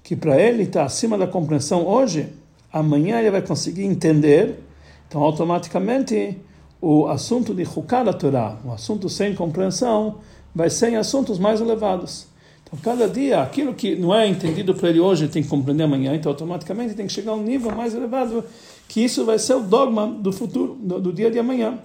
que 0.04 0.16
para 0.16 0.40
ele 0.40 0.64
está 0.64 0.84
acima 0.84 1.18
da 1.18 1.28
compreensão 1.28 1.86
hoje, 1.86 2.30
amanhã 2.72 3.20
ele 3.20 3.32
vai 3.32 3.42
conseguir 3.42 3.84
entender. 3.84 4.60
Então, 5.08 5.22
automaticamente, 5.22 6.38
o 6.80 7.08
assunto 7.08 7.54
de 7.54 7.64
Hukkah 7.64 8.04
da 8.04 8.14
Torá, 8.14 8.58
o 8.64 8.72
assunto 8.72 9.10
sem 9.10 9.36
compreensão, 9.36 10.20
vai 10.56 10.70
ser 10.70 10.90
em 10.90 10.96
assuntos 10.96 11.38
mais 11.38 11.60
elevados. 11.60 12.31
Então, 12.72 12.80
cada 12.82 13.08
dia, 13.10 13.42
aquilo 13.42 13.74
que 13.74 13.98
não 13.98 14.16
é 14.16 14.26
entendido 14.26 14.74
por 14.74 14.88
ele 14.88 15.00
hoje, 15.00 15.26
ele 15.26 15.32
tem 15.32 15.44
que 15.44 15.50
compreender 15.50 15.84
amanhã, 15.84 16.16
então 16.16 16.32
automaticamente 16.32 16.94
tem 16.94 17.06
que 17.06 17.12
chegar 17.12 17.34
a 17.34 17.36
um 17.36 17.44
nível 17.44 17.76
mais 17.76 17.94
elevado, 17.94 18.46
que 18.88 19.04
isso 19.04 19.26
vai 19.26 19.38
ser 19.38 19.56
o 19.56 19.62
dogma 19.62 20.08
do 20.08 20.32
futuro, 20.32 20.78
do, 20.80 21.02
do 21.02 21.14
dia 21.14 21.30
de 21.30 21.38
amanhã. 21.38 21.80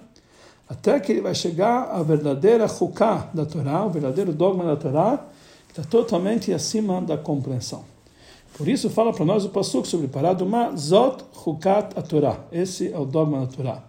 Até 0.69 0.97
que 0.99 1.11
ele 1.11 1.21
vai 1.21 1.35
chegar 1.35 1.89
à 1.91 2.01
verdadeira 2.03 2.65
Hukkah 2.65 3.29
da 3.33 3.45
Torá, 3.45 3.85
o 3.85 3.89
verdadeiro 3.89 4.31
dogma 4.31 4.63
da 4.63 4.75
Torá, 4.77 5.25
que 5.67 5.79
está 5.79 5.83
totalmente 5.83 6.53
acima 6.53 7.01
da 7.01 7.17
compreensão. 7.17 7.83
Por 8.57 8.67
isso 8.67 8.89
fala 8.89 9.13
para 9.13 9.25
nós 9.25 9.45
o 9.45 9.49
Passuk 9.49 9.87
sobre 9.87 10.07
Paraduma, 10.07 10.75
Zot 10.75 11.23
Hukat 11.45 11.97
a 11.97 12.01
Torá. 12.01 12.39
Esse 12.51 12.91
é 12.91 12.97
o 12.97 13.05
dogma 13.05 13.41
da 13.41 13.47
Torá. 13.47 13.83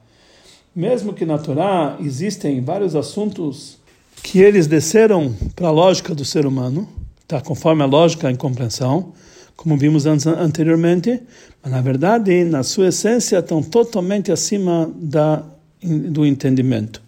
Mesmo 0.74 1.14
que 1.14 1.24
na 1.24 1.38
Torá 1.38 1.96
existem 2.00 2.60
vários 2.60 2.94
assuntos 2.94 3.78
que 4.22 4.40
eles 4.40 4.66
desceram 4.66 5.34
para 5.54 5.68
a 5.68 5.70
lógica 5.70 6.14
do 6.14 6.24
ser 6.24 6.46
humano, 6.46 6.88
tá? 7.26 7.40
conforme 7.40 7.82
a 7.82 7.86
lógica 7.86 8.30
e 8.30 8.36
compreensão, 8.36 9.12
como 9.56 9.76
vimos 9.76 10.06
anteriormente, 10.06 11.20
mas 11.62 11.72
na 11.72 11.80
verdade, 11.80 12.44
na 12.44 12.62
sua 12.62 12.88
essência, 12.88 13.38
estão 13.38 13.62
totalmente 13.62 14.30
acima 14.30 14.90
da, 14.94 15.42
do 15.82 16.24
entendimento. 16.24 17.02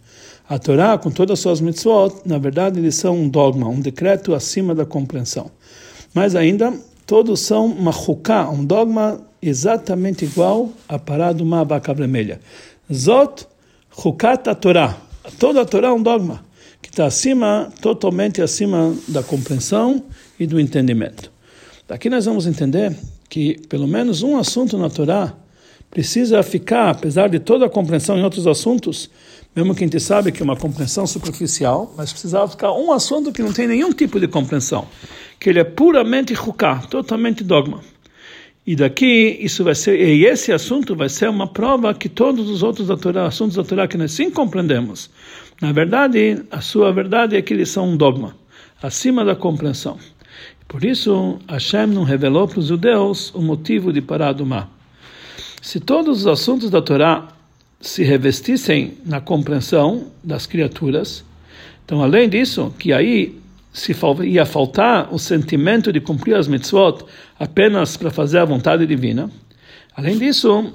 A 0.49 0.59
Torá, 0.59 0.99
com 0.99 1.13
todas 1.13 1.35
as 1.35 1.41
suas 1.41 1.61
mitzvot, 1.61 2.23
na 2.27 2.37
verdade, 2.37 2.81
eles 2.81 2.97
são 2.97 3.17
um 3.17 3.29
dogma, 3.29 3.69
um 3.69 3.81
decreto 3.81 4.35
acima 4.35 4.75
da 4.75 4.85
compreensão. 4.85 5.49
Mas 6.13 6.35
ainda, 6.35 6.75
todos 7.07 7.39
são 7.39 7.69
machuká, 7.69 8.51
um 8.51 8.65
dogma 8.65 9.21
exatamente 9.41 10.25
igual 10.25 10.71
a 10.89 10.99
pará 10.99 11.33
do 11.33 11.45
uma 11.45 11.65
vaca 11.65 11.95
vermelha. 11.95 12.41
Zot 12.93 13.47
chukat 13.97 14.49
a 14.49 14.55
Torá. 14.55 14.97
Toda 15.39 15.61
a 15.61 15.65
Torá 15.65 15.89
é 15.89 15.93
um 15.93 16.03
dogma, 16.03 16.45
que 16.81 16.89
está 16.89 17.07
acima, 17.07 17.73
totalmente 17.81 18.41
acima 18.41 18.95
da 19.09 19.23
compreensão 19.23 20.05
e 20.39 20.47
do 20.47 20.59
entendimento. 20.59 21.31
Daqui 21.87 22.09
nós 22.09 22.25
vamos 22.25 22.47
entender 22.47 22.97
que 23.29 23.59
pelo 23.69 23.87
menos 23.87 24.23
um 24.23 24.37
assunto 24.37 24.79
na 24.79 24.89
Torá 24.89 25.35
precisa 25.91 26.43
ficar, 26.43 26.91
apesar 26.91 27.29
de 27.29 27.39
toda 27.39 27.67
a 27.67 27.71
compreensão 27.71 28.17
em 28.17 28.23
outros 28.23 28.47
assuntos, 28.47 29.11
mesmo 29.55 29.75
que 29.75 29.83
a 29.83 29.87
gente 29.87 29.99
sabe 29.99 30.31
que 30.31 30.41
é 30.41 30.45
uma 30.45 30.57
compreensão 30.57 31.07
superficial, 31.07 31.93
mas 31.97 32.13
precisava 32.13 32.49
ficar 32.49 32.73
um 32.73 32.93
assunto 32.93 33.33
que 33.33 33.43
não 33.43 33.53
tem 33.53 33.67
nenhum 33.67 33.93
tipo 33.93 34.21
de 34.21 34.29
compreensão 34.29 34.87
que 35.41 35.49
ele 35.49 35.59
é 35.59 35.65
puramente 35.65 36.35
ruká, 36.35 36.77
totalmente 36.91 37.43
dogma. 37.43 37.81
E 38.67 38.77
daqui 38.77 39.39
isso 39.41 39.65
vai 39.65 39.75
ser, 39.75 39.99
e 39.99 40.27
esse 40.27 40.53
assunto 40.53 40.95
vai 40.95 41.09
ser 41.09 41.31
uma 41.31 41.49
prova 41.49 41.95
que 41.95 42.11
todos 42.11 42.51
os 42.51 42.63
outros 42.63 42.89
da 42.89 42.97
Torá, 42.97 43.27
assuntos 43.27 43.57
da 43.57 43.65
Torá 43.65 43.89
que 43.89 43.97
nós 43.97 44.13
sim 44.13 44.31
compreendemos, 44.31 45.11
na 45.61 45.73
verdade, 45.73 46.43
a 46.51 46.61
sua 46.61 46.93
verdade 46.93 47.37
é 47.37 47.43
que 47.43 47.53
eles 47.53 47.69
são 47.69 47.91
um 47.91 47.97
dogma, 47.97 48.35
acima 48.83 49.25
da 49.25 49.37
compreensão. 49.37 49.99
Por 50.67 50.85
isso, 50.85 51.39
Hashem 51.49 51.89
não 51.89 52.05
revelou 52.05 52.49
para 52.49 52.61
os 52.61 52.67
judeus 52.67 53.35
o 53.35 53.43
motivo 53.43 53.93
de 53.93 54.01
parar 54.01 54.33
do 54.33 54.47
mar. 54.47 54.71
Se 55.61 55.79
todos 55.79 56.21
os 56.21 56.27
assuntos 56.27 56.71
da 56.71 56.81
Torá 56.81 57.29
se 57.81 58.03
revestissem 58.05 58.97
na 59.05 59.21
compreensão 59.21 60.07
das 60.23 60.47
criaturas, 60.47 61.25
então, 61.85 62.03
além 62.03 62.29
disso, 62.29 62.73
que 62.79 62.93
aí 62.93 63.39
se 63.73 63.95
ia 64.25 64.47
faltar 64.47 65.13
o 65.13 65.19
sentimento 65.19 65.93
de 65.93 66.01
cumprir 66.01 66.35
as 66.35 66.49
mitzvot 66.49 67.05
apenas 67.39 67.97
para 67.97 68.11
fazer 68.11 68.39
a 68.39 68.45
vontade 68.45 68.87
divina. 68.87 69.31
Além 69.97 70.17
disso, 70.17 70.73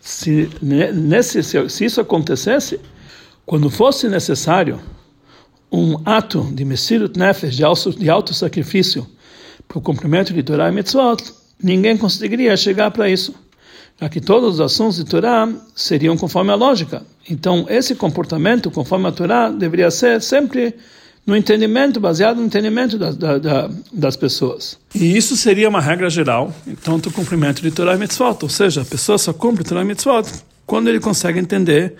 se, 0.00 0.48
nesse, 0.60 1.42
se 1.42 1.84
isso 1.84 2.00
acontecesse, 2.00 2.80
quando 3.52 3.68
fosse 3.68 4.08
necessário 4.08 4.80
um 5.70 5.98
ato 6.06 6.40
de 6.54 6.64
Messirut 6.64 7.18
Nefesh, 7.18 7.54
de 7.54 7.62
auto, 7.62 7.90
de 7.90 8.08
auto 8.08 8.32
sacrifício, 8.32 9.06
para 9.68 9.76
o 9.76 9.80
cumprimento 9.82 10.32
de 10.32 10.42
Torah 10.42 10.70
e 10.70 10.72
Mitzvot, 10.72 11.22
ninguém 11.62 11.98
conseguiria 11.98 12.56
chegar 12.56 12.90
para 12.90 13.10
isso, 13.10 13.34
já 14.00 14.08
que 14.08 14.22
todos 14.22 14.54
os 14.54 14.60
assuntos 14.62 14.96
de 14.96 15.04
Torá 15.04 15.46
seriam 15.74 16.16
conforme 16.16 16.50
a 16.50 16.54
lógica. 16.54 17.02
Então, 17.28 17.66
esse 17.68 17.94
comportamento, 17.94 18.70
conforme 18.70 19.06
a 19.08 19.12
Torá, 19.12 19.50
deveria 19.50 19.90
ser 19.90 20.22
sempre 20.22 20.74
no 21.26 21.36
entendimento, 21.36 22.00
baseado 22.00 22.38
no 22.38 22.46
entendimento 22.46 22.96
da, 22.96 23.10
da, 23.10 23.36
da, 23.36 23.70
das 23.92 24.16
pessoas. 24.16 24.78
E 24.94 25.14
isso 25.14 25.36
seria 25.36 25.68
uma 25.68 25.82
regra 25.82 26.08
geral, 26.08 26.54
então, 26.66 26.98
do 26.98 27.10
cumprimento 27.10 27.60
de 27.60 27.70
Torah 27.70 27.96
e 27.96 27.98
Mitzvot, 27.98 28.38
ou 28.44 28.48
seja, 28.48 28.80
a 28.80 28.86
pessoa 28.86 29.18
só 29.18 29.30
cumpre 29.34 29.62
Torah 29.62 29.82
e 29.82 29.84
Mitzvot 29.84 30.26
quando 30.64 30.88
ele 30.88 31.00
consegue 31.00 31.38
entender 31.38 31.98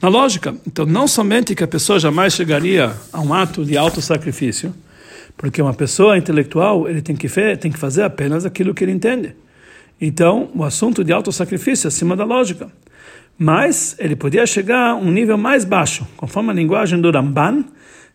na 0.00 0.08
lógica. 0.08 0.54
Então, 0.66 0.86
não 0.86 1.06
somente 1.06 1.54
que 1.54 1.62
a 1.62 1.68
pessoa 1.68 1.98
jamais 1.98 2.34
chegaria 2.34 2.92
a 3.12 3.20
um 3.20 3.34
ato 3.34 3.64
de 3.64 3.76
auto-sacrifício, 3.76 4.74
porque 5.36 5.60
uma 5.60 5.74
pessoa 5.74 6.16
intelectual 6.16 6.88
ele 6.88 7.02
tem 7.02 7.16
que, 7.16 7.28
tem 7.56 7.70
que 7.70 7.78
fazer 7.78 8.02
apenas 8.02 8.44
aquilo 8.44 8.74
que 8.74 8.84
ele 8.84 8.92
entende. 8.92 9.34
Então, 10.00 10.50
o 10.54 10.64
assunto 10.64 11.04
de 11.04 11.12
auto-sacrifício 11.12 11.86
é 11.86 11.88
acima 11.88 12.16
da 12.16 12.24
lógica. 12.24 12.70
Mas 13.38 13.96
ele 13.98 14.16
podia 14.16 14.46
chegar 14.46 14.90
a 14.90 14.94
um 14.94 15.10
nível 15.10 15.38
mais 15.38 15.64
baixo, 15.64 16.06
conforme 16.16 16.50
a 16.50 16.54
linguagem 16.54 17.00
do 17.00 17.10
Ramban, 17.10 17.64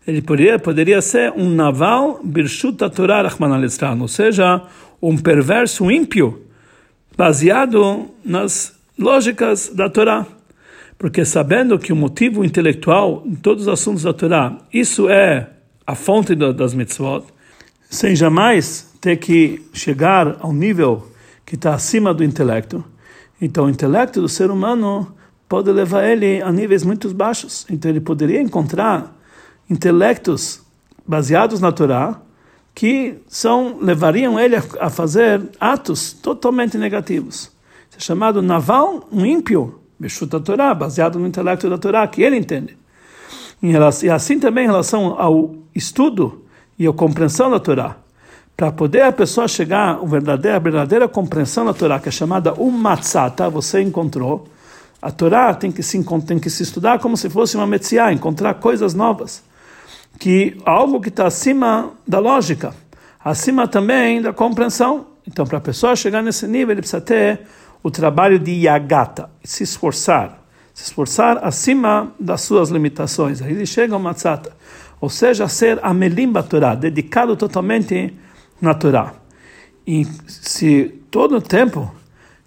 ele 0.06 0.22
poderia, 0.22 0.58
poderia 0.58 1.02
ser 1.02 1.32
um 1.32 1.50
naval 1.50 2.20
birshut 2.22 2.78
Torah 2.90 3.26
Rahman 3.26 3.52
al 3.52 4.00
ou 4.00 4.06
seja, 4.06 4.62
um 5.02 5.18
perverso 5.18 5.90
ímpio, 5.90 6.46
baseado 7.16 8.08
nas 8.24 8.78
lógicas 8.96 9.68
da 9.74 9.90
Torá. 9.90 10.24
Porque 10.98 11.24
sabendo 11.24 11.78
que 11.78 11.92
o 11.92 11.96
motivo 11.96 12.44
intelectual 12.44 13.22
em 13.26 13.34
todos 13.34 13.64
os 13.64 13.68
assuntos 13.68 14.02
da 14.02 14.12
Torá, 14.12 14.58
isso 14.72 15.08
é 15.08 15.50
a 15.86 15.94
fonte 15.94 16.34
das 16.34 16.74
mitzvot, 16.74 17.24
sem 17.88 18.16
jamais 18.16 18.92
ter 19.00 19.16
que 19.16 19.62
chegar 19.72 20.36
ao 20.40 20.52
nível 20.52 21.06
que 21.44 21.54
está 21.54 21.74
acima 21.74 22.12
do 22.12 22.24
intelecto. 22.24 22.84
Então, 23.40 23.66
o 23.66 23.70
intelecto 23.70 24.20
do 24.20 24.28
ser 24.28 24.50
humano 24.50 25.14
pode 25.48 25.70
levar 25.70 26.04
ele 26.04 26.42
a 26.42 26.50
níveis 26.50 26.82
muito 26.82 27.12
baixos. 27.14 27.66
Então, 27.70 27.90
ele 27.90 28.00
poderia 28.00 28.40
encontrar 28.40 29.16
intelectos 29.70 30.62
baseados 31.06 31.60
na 31.60 31.70
Torá 31.70 32.20
que 32.74 33.18
são 33.26 33.78
levariam 33.80 34.38
ele 34.38 34.54
a, 34.56 34.90
fazer 34.90 35.40
atos 35.58 36.12
totalmente 36.12 36.76
negativos. 36.76 37.50
Isso 37.88 37.98
é 37.98 38.00
chamado 38.00 38.42
naval, 38.42 39.08
um 39.10 39.24
ímpio, 39.24 39.80
Beshuta 39.98 40.40
Torá, 40.40 40.74
baseado 40.74 41.18
no 41.18 41.26
intelecto 41.26 41.68
da 41.70 41.78
Torá, 41.78 42.06
que 42.06 42.22
ele 42.22 42.36
entende. 42.36 42.76
e 43.62 44.10
assim 44.10 44.38
também 44.38 44.64
em 44.64 44.68
relação 44.68 45.18
ao 45.18 45.54
estudo 45.74 46.44
e 46.78 46.86
a 46.86 46.92
compreensão 46.92 47.50
da 47.50 47.58
Torá. 47.58 47.96
Para 48.56 48.72
poder 48.72 49.02
a 49.02 49.12
pessoa 49.12 49.46
chegar 49.46 49.96
à 49.96 50.04
verdadeira, 50.04 50.58
verdadeira 50.58 51.08
compreensão 51.08 51.64
da 51.64 51.74
Torá, 51.74 51.98
que 51.98 52.08
é 52.08 52.12
chamada 52.12 52.54
Umatzata, 52.54 53.50
você 53.50 53.82
encontrou, 53.82 54.46
a 55.00 55.10
Torá 55.10 55.54
tem 55.54 55.70
que 55.70 55.82
se, 55.82 56.02
tem 56.26 56.38
que 56.38 56.48
se 56.50 56.62
estudar 56.62 56.98
como 56.98 57.16
se 57.16 57.28
fosse 57.28 57.56
uma 57.56 57.66
metziá, 57.66 58.12
encontrar 58.12 58.54
coisas 58.54 58.94
novas 58.94 59.42
que 60.18 60.56
algo 60.64 61.00
que 61.00 61.08
está 61.08 61.26
acima 61.26 61.92
da 62.06 62.18
lógica, 62.18 62.74
acima 63.22 63.68
também 63.68 64.20
da 64.20 64.32
compreensão. 64.32 65.06
Então, 65.26 65.46
para 65.46 65.58
a 65.58 65.60
pessoa 65.60 65.96
chegar 65.96 66.22
nesse 66.22 66.46
nível, 66.46 66.72
ele 66.72 66.80
precisa 66.80 67.00
ter 67.00 67.40
o 67.86 67.90
trabalho 67.90 68.36
de 68.36 68.50
yagata, 68.50 69.30
se 69.44 69.62
esforçar, 69.62 70.42
se 70.74 70.82
esforçar 70.82 71.38
acima 71.44 72.12
das 72.18 72.40
suas 72.40 72.68
limitações. 72.68 73.40
Aí 73.40 73.52
ele 73.52 73.64
chega 73.64 73.94
ao 73.94 74.00
matzata, 74.00 74.50
ou 75.00 75.08
seja, 75.08 75.46
ser 75.46 75.78
amelimba 75.84 76.42
Torá, 76.42 76.74
dedicado 76.74 77.36
totalmente 77.36 78.12
na 78.60 78.74
Torá. 78.74 79.14
E 79.86 80.04
se 80.26 81.00
todo 81.12 81.36
o 81.36 81.40
tempo 81.40 81.94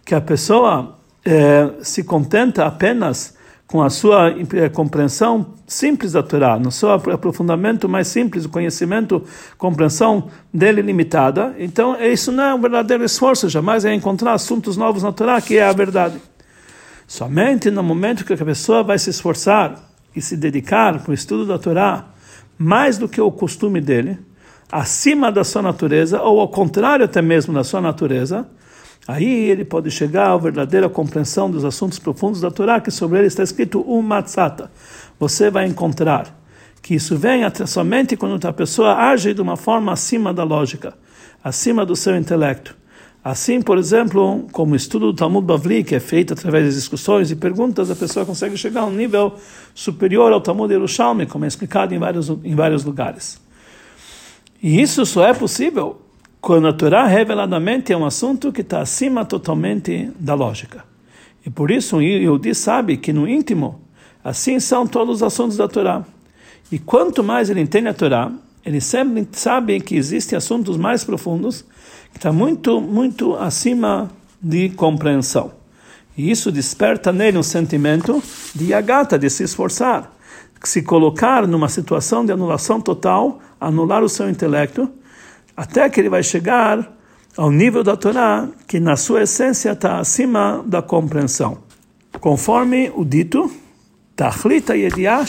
que 0.03 0.13
a 0.13 0.19
pessoa 0.19 0.97
eh, 1.23 1.69
se 1.83 2.03
contenta 2.03 2.65
apenas 2.65 3.37
com 3.69 3.83
a 3.83 3.89
sua 3.91 4.31
eh, 4.31 4.67
compreensão 4.67 5.53
simples 5.67 6.13
da 6.13 6.23
Torá, 6.23 6.57
no 6.57 6.71
seu 6.71 6.89
aprofundamento 6.91 7.87
mais 7.87 8.07
simples, 8.07 8.45
o 8.45 8.49
conhecimento, 8.49 9.23
compreensão 9.59 10.27
dele 10.51 10.81
limitada, 10.81 11.55
então 11.59 11.95
isso 12.01 12.31
não 12.31 12.43
é 12.43 12.53
um 12.55 12.59
verdadeiro 12.59 13.03
esforço, 13.03 13.47
jamais 13.47 13.85
é 13.85 13.93
encontrar 13.93 14.33
assuntos 14.33 14.75
novos 14.75 15.03
na 15.03 15.11
Torá, 15.11 15.39
que 15.39 15.59
é 15.59 15.63
a 15.63 15.71
verdade. 15.71 16.19
Somente 17.07 17.69
no 17.69 17.83
momento 17.83 18.25
que 18.25 18.33
a 18.33 18.37
pessoa 18.37 18.81
vai 18.81 18.97
se 18.97 19.11
esforçar 19.11 19.75
e 20.15 20.21
se 20.21 20.35
dedicar 20.35 21.03
para 21.03 21.11
o 21.11 21.13
estudo 21.13 21.45
da 21.45 21.59
Torá, 21.59 22.07
mais 22.57 22.97
do 22.97 23.07
que 23.07 23.21
o 23.21 23.31
costume 23.31 23.79
dele, 23.79 24.17
acima 24.71 25.31
da 25.31 25.43
sua 25.43 25.61
natureza, 25.61 26.19
ou 26.23 26.39
ao 26.39 26.47
contrário 26.47 27.05
até 27.05 27.21
mesmo 27.21 27.53
da 27.53 27.63
sua 27.63 27.81
natureza, 27.81 28.47
aí 29.09 29.49
ele 29.49 29.65
pode 29.65 29.89
chegar 29.89 30.29
à 30.29 30.37
verdadeira 30.37 30.87
compreensão 30.87 31.49
dos 31.49 31.65
assuntos 31.65 31.97
profundos 31.97 32.41
da 32.41 32.51
Torá, 32.51 32.79
que 32.79 32.91
sobre 32.91 33.17
ele 33.17 33.25
está 33.27 33.41
escrito 33.41 33.81
o 33.81 34.03
matzata. 34.03 34.71
Você 35.19 35.49
vai 35.49 35.65
encontrar 35.65 36.39
que 36.79 36.93
isso 36.93 37.17
vem 37.17 37.43
até 37.43 37.65
somente 37.65 38.15
quando 38.15 38.45
a 38.45 38.53
pessoa 38.53 38.93
age 38.93 39.33
de 39.33 39.41
uma 39.41 39.57
forma 39.57 39.91
acima 39.91 40.31
da 40.31 40.43
lógica, 40.43 40.93
acima 41.43 41.83
do 41.83 41.95
seu 41.95 42.15
intelecto. 42.15 42.77
Assim, 43.23 43.63
por 43.63 43.79
exemplo, 43.79 44.45
como 44.51 44.73
o 44.73 44.75
estudo 44.75 45.07
do 45.07 45.15
Talmud 45.15 45.43
Bavli, 45.43 45.83
que 45.83 45.95
é 45.95 45.99
feito 45.99 46.33
através 46.33 46.69
de 46.69 46.75
discussões 46.75 47.31
e 47.31 47.35
perguntas, 47.35 47.89
a 47.89 47.95
pessoa 47.95 48.27
consegue 48.27 48.55
chegar 48.57 48.81
a 48.81 48.85
um 48.85 48.93
nível 48.93 49.33
superior 49.73 50.31
ao 50.31 50.39
Talmud 50.39 50.71
Yerushalmi, 50.71 51.25
como 51.25 51.45
é 51.45 51.47
explicado 51.47 51.95
em 51.95 51.97
vários, 51.97 52.29
em 52.29 52.53
vários 52.53 52.85
lugares. 52.85 53.41
E 54.61 54.79
isso 54.79 55.03
só 55.03 55.25
é 55.25 55.33
possível 55.33 55.99
quando 56.41 56.67
a 56.67 56.73
Torá 56.73 57.05
reveladamente 57.05 57.91
é 57.91 57.97
um 57.97 58.05
assunto 58.05 58.51
que 58.51 58.61
está 58.61 58.81
acima 58.81 59.25
totalmente 59.25 60.11
da 60.19 60.33
lógica. 60.33 60.85
E 61.45 61.49
por 61.49 61.71
isso 61.71 61.97
o 61.97 62.01
Yehudi 62.01 62.55
sabe 62.55 62.97
que 62.97 63.11
no 63.11 63.27
íntimo, 63.27 63.81
assim 64.23 64.59
são 64.59 64.87
todos 64.87 65.17
os 65.17 65.23
assuntos 65.23 65.57
da 65.57 65.67
Torá. 65.67 66.05
E 66.71 66.79
quanto 66.79 67.23
mais 67.23 67.49
ele 67.49 67.61
entende 67.61 67.87
a 67.87 67.93
Torá, 67.93 68.31
ele 68.65 68.79
sempre 68.79 69.27
sabe 69.31 69.79
que 69.79 69.95
existem 69.95 70.37
assuntos 70.37 70.77
mais 70.77 71.03
profundos 71.03 71.65
que 72.11 72.17
está 72.17 72.31
muito, 72.31 72.79
muito 72.79 73.35
acima 73.35 74.09
de 74.41 74.69
compreensão. 74.69 75.51
E 76.17 76.29
isso 76.29 76.51
desperta 76.51 77.11
nele 77.11 77.37
um 77.37 77.43
sentimento 77.43 78.21
de 78.53 78.73
agata, 78.73 79.17
de 79.17 79.29
se 79.29 79.43
esforçar, 79.43 80.13
se 80.63 80.81
colocar 80.83 81.47
numa 81.47 81.69
situação 81.69 82.25
de 82.25 82.31
anulação 82.31 82.81
total, 82.81 83.39
anular 83.59 84.03
o 84.03 84.09
seu 84.09 84.29
intelecto, 84.29 84.89
até 85.59 85.89
que 85.89 85.99
ele 85.99 86.07
vai 86.07 86.23
chegar 86.23 86.89
ao 87.35 87.51
nível 87.51 87.83
da 87.83 87.97
Torá, 87.97 88.47
que 88.65 88.79
na 88.79 88.95
sua 88.95 89.23
essência 89.23 89.71
está 89.71 89.99
acima 89.99 90.63
da 90.65 90.81
compreensão. 90.81 91.57
Conforme 92.21 92.89
o 92.95 93.03
dito, 93.03 93.51
Tachlita 94.15 94.73
Yediah. 94.73 95.25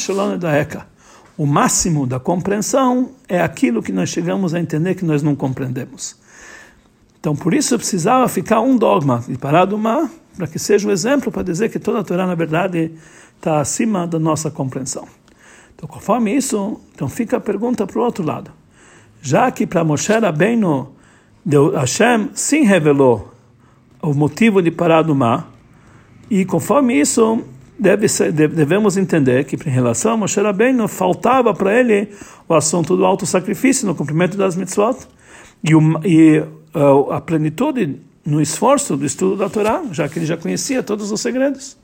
O 1.37 1.45
máximo 1.45 2.07
da 2.07 2.21
compreensão 2.21 3.11
é 3.29 3.43
aquilo 3.43 3.83
que 3.83 3.91
nós 3.91 4.09
chegamos 4.09 4.55
a 4.55 4.61
entender 4.61 4.95
que 4.95 5.05
nós 5.05 5.21
não 5.21 5.35
compreendemos. 5.35 6.15
Então, 7.19 7.35
por 7.35 7.53
isso 7.53 7.77
precisava 7.77 8.29
ficar 8.29 8.61
um 8.61 8.77
dogma 8.77 9.25
de 9.27 9.37
parado 9.37 9.75
uma 9.75 10.09
para 10.37 10.47
que 10.47 10.61
seja 10.61 10.87
um 10.87 10.93
exemplo 10.93 11.33
para 11.33 11.43
dizer 11.43 11.71
que 11.71 11.81
toda 11.81 11.99
a 11.99 12.05
Torá, 12.05 12.25
na 12.25 12.37
verdade, 12.37 12.93
está 13.37 13.61
acima 13.61 14.07
da 14.07 14.21
nossa 14.21 14.49
compreensão. 14.49 15.09
Então, 15.75 15.89
conforme 15.89 16.33
isso, 16.33 16.81
então 16.95 17.09
fica 17.09 17.39
a 17.39 17.41
pergunta 17.41 17.85
para 17.85 17.99
o 17.99 18.03
outro 18.05 18.25
lado. 18.25 18.60
Já 19.23 19.51
que 19.51 19.67
para 19.67 19.85
Moshe 19.85 20.13
Rabbeinu, 20.13 20.93
Hashem 21.75 22.31
sim 22.35 22.63
revelou 22.63 23.33
o 24.03 24.15
motivo 24.15 24.63
de 24.63 24.71
parar 24.71 25.03
do 25.03 25.15
mar, 25.15 25.51
e 26.31 26.45
conforme 26.45 26.99
isso, 26.99 27.43
deve 27.79 28.09
ser, 28.09 28.33
devemos 28.33 28.97
entender 28.97 29.45
que, 29.45 29.57
em 29.57 29.73
relação 29.73 30.13
a 30.13 30.17
Moshe 30.17 30.41
Rabbeinu, 30.41 30.87
faltava 30.89 31.53
para 31.53 31.79
ele 31.79 32.09
o 32.49 32.55
assunto 32.55 32.97
do 32.97 33.05
auto 33.05 33.27
sacrifício 33.27 33.87
no 33.87 33.95
cumprimento 33.95 34.37
das 34.37 34.57
mitzvot, 34.57 34.97
e, 35.63 35.75
o, 35.75 36.01
e 36.05 36.43
a 37.11 37.21
plenitude 37.21 38.01
no 38.25 38.41
esforço 38.41 38.97
do 38.97 39.05
estudo 39.05 39.37
da 39.37 39.49
Torá, 39.49 39.83
já 39.93 40.09
que 40.09 40.19
ele 40.19 40.27
já 40.27 40.37
conhecia 40.37 40.83
todos 40.83 41.11
os 41.11 41.21
segredos. 41.21 41.77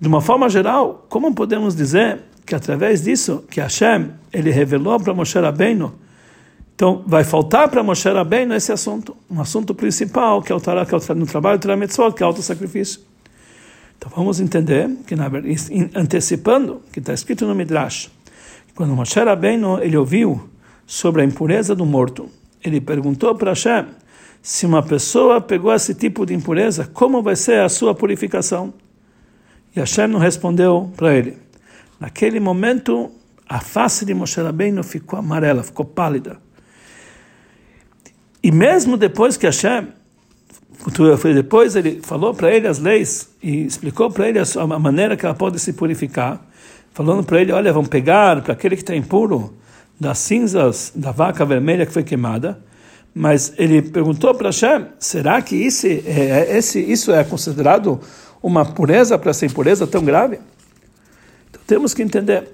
De 0.00 0.08
uma 0.08 0.20
forma 0.20 0.48
geral, 0.48 1.06
como 1.08 1.34
podemos 1.34 1.74
dizer 1.74 2.20
que 2.44 2.54
através 2.54 3.02
disso 3.02 3.44
que 3.50 3.60
Hashem 3.60 4.10
ele 4.32 4.50
revelou 4.50 4.98
para 5.00 5.14
Moshe 5.14 5.38
Rabbeinu, 5.38 5.94
então 6.74 7.02
vai 7.06 7.24
faltar 7.24 7.68
para 7.68 7.82
Moshe 7.82 8.08
Rabbeinu 8.08 8.54
esse 8.54 8.72
assunto, 8.72 9.16
um 9.30 9.40
assunto 9.40 9.74
principal 9.74 10.42
que 10.42 10.52
é 10.52 10.54
o 10.54 10.60
Torá, 10.60 10.84
que 10.84 10.94
é 10.94 10.98
o 10.98 11.14
no 11.14 11.26
trabalho 11.26 11.58
do 11.58 11.76
Mitzvot, 11.76 12.12
que 12.12 12.22
é 12.22 12.26
o 12.26 12.28
auto-sacrifício. 12.28 13.00
Então 13.96 14.10
vamos 14.14 14.40
entender 14.40 14.90
que 15.06 15.14
na 15.16 15.30
antecipando 15.94 16.82
que 16.92 16.98
está 16.98 17.14
escrito 17.14 17.46
no 17.46 17.54
Midrash, 17.54 18.10
quando 18.74 18.94
Moshe 18.94 19.18
Rabbeinu 19.18 19.78
ele 19.80 19.96
ouviu 19.96 20.48
sobre 20.86 21.22
a 21.22 21.24
impureza 21.24 21.74
do 21.74 21.86
morto, 21.86 22.28
ele 22.62 22.80
perguntou 22.80 23.34
para 23.34 23.52
Hashem 23.52 23.86
se 24.42 24.66
uma 24.66 24.82
pessoa 24.82 25.40
pegou 25.40 25.72
esse 25.72 25.94
tipo 25.94 26.26
de 26.26 26.34
impureza, 26.34 26.90
como 26.92 27.22
vai 27.22 27.34
ser 27.34 27.60
a 27.60 27.68
sua 27.68 27.94
purificação? 27.94 28.74
E 29.74 29.80
Hashem 29.80 30.06
não 30.06 30.18
respondeu 30.18 30.92
para 30.96 31.14
ele. 31.14 31.43
Naquele 31.98 32.40
momento, 32.40 33.10
a 33.48 33.60
face 33.60 34.04
de 34.04 34.14
Moshe 34.14 34.40
Rabbeinu 34.40 34.82
ficou 34.82 35.18
amarela, 35.18 35.62
ficou 35.62 35.84
pálida. 35.84 36.38
E 38.42 38.50
mesmo 38.52 38.96
depois 38.96 39.36
que 39.36 39.46
Hashem, 39.46 39.88
depois 41.34 41.76
ele 41.76 42.00
falou 42.02 42.34
para 42.34 42.54
ele 42.54 42.66
as 42.66 42.78
leis 42.78 43.30
e 43.42 43.64
explicou 43.64 44.10
para 44.10 44.28
ele 44.28 44.38
a 44.38 44.66
maneira 44.78 45.16
que 45.16 45.24
ela 45.24 45.34
pode 45.34 45.58
se 45.58 45.72
purificar, 45.72 46.44
falando 46.92 47.24
para 47.24 47.40
ele, 47.40 47.52
olha, 47.52 47.72
vamos 47.72 47.88
pegar 47.88 48.42
para 48.42 48.52
aquele 48.52 48.76
que 48.76 48.82
está 48.82 48.94
impuro, 48.94 49.54
das 49.98 50.18
cinzas 50.18 50.92
da 50.94 51.12
vaca 51.12 51.44
vermelha 51.44 51.86
que 51.86 51.92
foi 51.92 52.02
queimada, 52.02 52.58
mas 53.14 53.52
ele 53.56 53.80
perguntou 53.80 54.34
para 54.34 54.48
Hashem, 54.48 54.86
será 54.98 55.40
que 55.40 55.62
esse, 55.62 56.02
é, 56.04 56.48
é, 56.50 56.56
esse, 56.58 56.80
isso 56.80 57.12
é 57.12 57.22
considerado 57.22 58.00
uma 58.42 58.64
pureza 58.64 59.16
para 59.16 59.30
essa 59.30 59.46
impureza 59.46 59.86
tão 59.86 60.04
grave? 60.04 60.38
Temos 61.66 61.94
que 61.94 62.02
entender. 62.02 62.48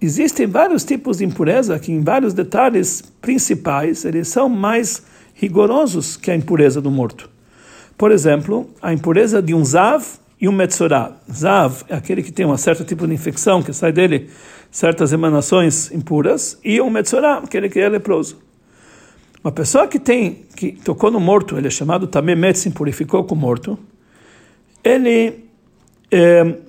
Existem 0.00 0.46
vários 0.46 0.84
tipos 0.84 1.18
de 1.18 1.24
impureza 1.24 1.78
que, 1.78 1.92
em 1.92 2.02
vários 2.02 2.34
detalhes 2.34 3.02
principais, 3.20 4.04
eles 4.04 4.28
são 4.28 4.48
mais 4.48 5.02
rigorosos 5.34 6.16
que 6.16 6.30
a 6.30 6.36
impureza 6.36 6.80
do 6.80 6.90
morto. 6.90 7.30
Por 7.96 8.10
exemplo, 8.10 8.68
a 8.82 8.92
impureza 8.92 9.40
de 9.40 9.54
um 9.54 9.64
zav 9.64 10.04
e 10.40 10.48
um 10.48 10.52
metzorah. 10.52 11.12
Zav 11.32 11.84
é 11.88 11.94
aquele 11.94 12.22
que 12.22 12.32
tem 12.32 12.44
um 12.44 12.56
certo 12.56 12.84
tipo 12.84 13.06
de 13.06 13.14
infecção, 13.14 13.62
que 13.62 13.72
sai 13.72 13.92
dele 13.92 14.30
certas 14.70 15.12
emanações 15.12 15.92
impuras, 15.92 16.58
e 16.64 16.80
um 16.80 16.90
metzorah, 16.90 17.38
aquele 17.38 17.68
que 17.68 17.78
é 17.78 17.88
leproso. 17.88 18.38
Uma 19.42 19.52
pessoa 19.52 19.86
que 19.86 19.98
tem, 19.98 20.46
que 20.56 20.72
tocou 20.72 21.10
no 21.10 21.20
morto, 21.20 21.56
ele 21.56 21.68
é 21.68 21.70
chamado 21.70 22.06
também 22.06 22.54
se 22.54 22.70
purificou 22.70 23.24
com 23.24 23.34
o 23.34 23.38
morto, 23.38 23.78
ele 24.82 25.43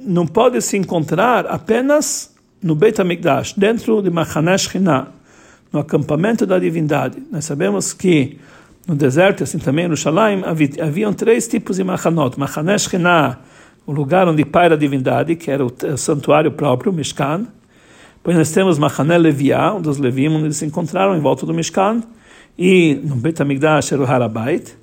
não 0.02 0.26
pode 0.26 0.62
se 0.62 0.78
encontrar 0.78 1.46
apenas 1.48 2.34
no 2.62 2.74
Beit 2.74 3.00
HaMikdash, 3.00 3.54
dentro 3.54 4.02
de 4.02 4.10
Machanesh 4.10 4.70
Chinah, 4.70 5.08
no 5.72 5.80
acampamento 5.80 6.46
da 6.46 6.58
divindade. 6.58 7.22
Nós 7.32 7.46
sabemos 7.46 7.94
que 7.94 8.40
no 8.88 8.96
deserto, 8.96 9.44
assim 9.44 9.60
também 9.60 9.88
no 9.88 9.96
Shalaim, 9.98 10.42
haviam 10.82 11.14
três 11.14 11.48
tipos 11.48 11.78
de 11.78 11.84
Machanot. 11.84 12.40
Machanesh 12.40 12.88
Chinah, 12.90 13.40
o 13.86 13.92
lugar 13.92 14.28
onde 14.28 14.44
paira 14.44 14.74
a 14.76 14.78
divindade, 14.78 15.36
que 15.36 15.52
era 15.52 15.64
o 15.64 15.98
santuário 15.98 16.52
próprio, 16.52 16.92
o 16.92 16.96
Mishkan. 16.96 17.46
Depois 18.16 18.36
nós 18.36 18.52
temos 18.52 18.80
Machané 18.80 19.18
Leviá, 19.18 19.74
onde 19.74 19.88
os 19.88 20.00
Levim 20.00 20.30
onde 20.30 20.46
eles 20.46 20.58
se 20.58 20.66
encontraram 20.66 21.16
em 21.16 21.20
volta 21.20 21.46
do 21.46 21.54
Mishkan, 21.54 22.02
e 22.58 23.00
no 23.04 23.16
Bet 23.16 23.40
HaMikdash 23.40 23.92
era 23.92 24.02
o 24.02 24.06
Harabait. 24.06 24.76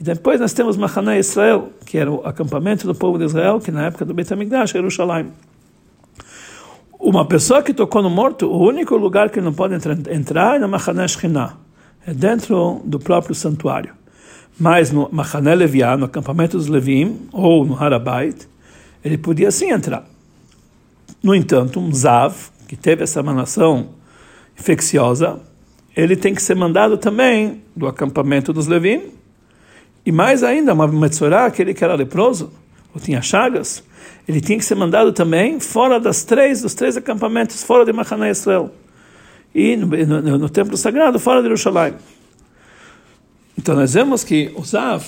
E 0.00 0.04
depois 0.04 0.40
nós 0.40 0.52
temos 0.52 0.76
Machané 0.76 1.18
Israel, 1.18 1.72
que 1.84 1.98
era 1.98 2.10
o 2.10 2.24
acampamento 2.24 2.86
do 2.86 2.94
povo 2.94 3.18
de 3.18 3.24
Israel, 3.24 3.58
que 3.58 3.70
na 3.70 3.86
época 3.86 4.04
do 4.04 4.14
Bet 4.14 4.32
HaMikdash 4.32 4.72
Shalaim. 4.90 5.32
Uma 7.00 7.24
pessoa 7.24 7.62
que 7.62 7.74
tocou 7.74 8.02
no 8.02 8.10
morto, 8.10 8.46
o 8.46 8.58
único 8.60 8.96
lugar 8.96 9.30
que 9.30 9.40
não 9.40 9.52
pode 9.52 9.74
entrar 9.74 10.56
é 10.56 10.58
no 10.58 10.68
Machané 10.68 11.06
Shekhinah, 11.06 11.56
é 12.06 12.14
dentro 12.14 12.80
do 12.84 12.98
próprio 12.98 13.34
santuário. 13.34 13.92
Mas 14.58 14.90
no 14.90 15.08
Machané 15.10 15.54
Leviá, 15.54 15.96
no 15.96 16.06
acampamento 16.06 16.56
dos 16.56 16.66
Levim, 16.66 17.28
ou 17.32 17.64
no 17.64 17.80
Harabait, 17.80 18.48
ele 19.04 19.16
podia 19.16 19.50
sim 19.50 19.70
entrar. 19.70 20.04
No 21.22 21.34
entanto, 21.34 21.78
um 21.80 21.92
Zav, 21.92 22.34
que 22.66 22.76
teve 22.76 23.04
essa 23.04 23.20
emanação 23.20 23.90
infecciosa, 24.58 25.40
ele 25.96 26.16
tem 26.16 26.34
que 26.34 26.42
ser 26.42 26.54
mandado 26.54 26.98
também 26.98 27.62
do 27.74 27.86
acampamento 27.86 28.52
dos 28.52 28.66
Levim. 28.66 29.17
E 30.04 30.12
mais 30.12 30.42
ainda, 30.42 30.72
uma 30.72 30.86
Metzorah, 30.86 31.46
aquele 31.46 31.74
que 31.74 31.84
era 31.84 31.94
leproso, 31.94 32.52
ou 32.94 33.00
tinha 33.00 33.20
chagas, 33.20 33.82
ele 34.26 34.40
tinha 34.40 34.58
que 34.58 34.64
ser 34.64 34.74
mandado 34.74 35.12
também 35.12 35.58
fora 35.58 35.98
das 35.98 36.24
três, 36.24 36.62
dos 36.62 36.74
três 36.74 36.96
acampamentos, 36.96 37.62
fora 37.62 37.84
de 37.84 37.92
Machaná 37.92 38.28
Israel. 38.30 38.70
E 39.54 39.76
no, 39.76 39.86
no, 39.86 40.38
no, 40.38 40.48
templo 40.50 40.76
sagrado, 40.76 41.18
fora 41.18 41.40
de 41.40 41.48
Jerusalém. 41.48 41.94
Então 43.56 43.74
nós 43.74 43.94
vemos 43.94 44.22
que 44.22 44.52
o 44.54 44.64
Zav 44.64 45.04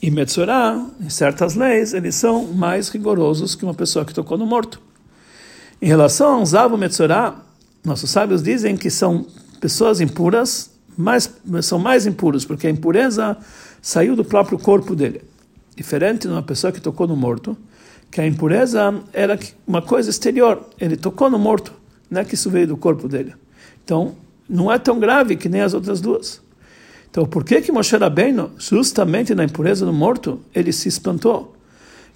e 0.00 0.10
Metzorah, 0.10 0.86
em 1.00 1.08
certas 1.08 1.54
leis, 1.54 1.94
eles 1.94 2.14
são 2.14 2.46
mais 2.46 2.90
rigorosos 2.90 3.54
que 3.54 3.64
uma 3.64 3.74
pessoa 3.74 4.04
que 4.04 4.12
tocou 4.12 4.36
no 4.36 4.46
morto. 4.46 4.80
Em 5.80 5.86
relação 5.86 6.34
ao 6.34 6.46
Zav 6.46 6.74
e 6.74 6.78
Metzorah, 6.78 7.36
nossos 7.84 8.10
sábios 8.10 8.42
dizem 8.42 8.76
que 8.76 8.90
são 8.90 9.26
pessoas 9.60 10.00
impuras, 10.00 10.70
mais, 10.96 11.32
são 11.62 11.78
mais 11.78 12.06
impuros, 12.06 12.44
porque 12.44 12.66
a 12.66 12.70
impureza 12.70 13.36
saiu 13.88 14.14
do 14.14 14.22
próprio 14.22 14.58
corpo 14.58 14.94
dele. 14.94 15.22
Diferente 15.74 16.28
de 16.28 16.28
uma 16.28 16.42
pessoa 16.42 16.70
que 16.70 16.78
tocou 16.78 17.08
no 17.08 17.16
morto, 17.16 17.56
que 18.10 18.20
a 18.20 18.26
impureza 18.26 19.02
era 19.14 19.38
uma 19.66 19.80
coisa 19.80 20.10
exterior. 20.10 20.62
Ele 20.78 20.94
tocou 20.94 21.30
no 21.30 21.38
morto, 21.38 21.72
não 22.10 22.20
é 22.20 22.24
que 22.24 22.34
isso 22.34 22.50
veio 22.50 22.66
do 22.66 22.76
corpo 22.76 23.08
dele. 23.08 23.32
Então, 23.82 24.14
não 24.46 24.70
é 24.70 24.78
tão 24.78 25.00
grave 25.00 25.36
que 25.36 25.48
nem 25.48 25.62
as 25.62 25.72
outras 25.72 26.02
duas. 26.02 26.42
Então, 27.10 27.24
por 27.24 27.42
que 27.42 27.62
que 27.62 27.72
Moshe 27.72 27.96
Rabbeinu, 27.96 28.50
justamente 28.58 29.34
na 29.34 29.44
impureza 29.44 29.86
do 29.86 29.92
morto, 29.92 30.38
ele 30.54 30.70
se 30.70 30.86
espantou? 30.86 31.56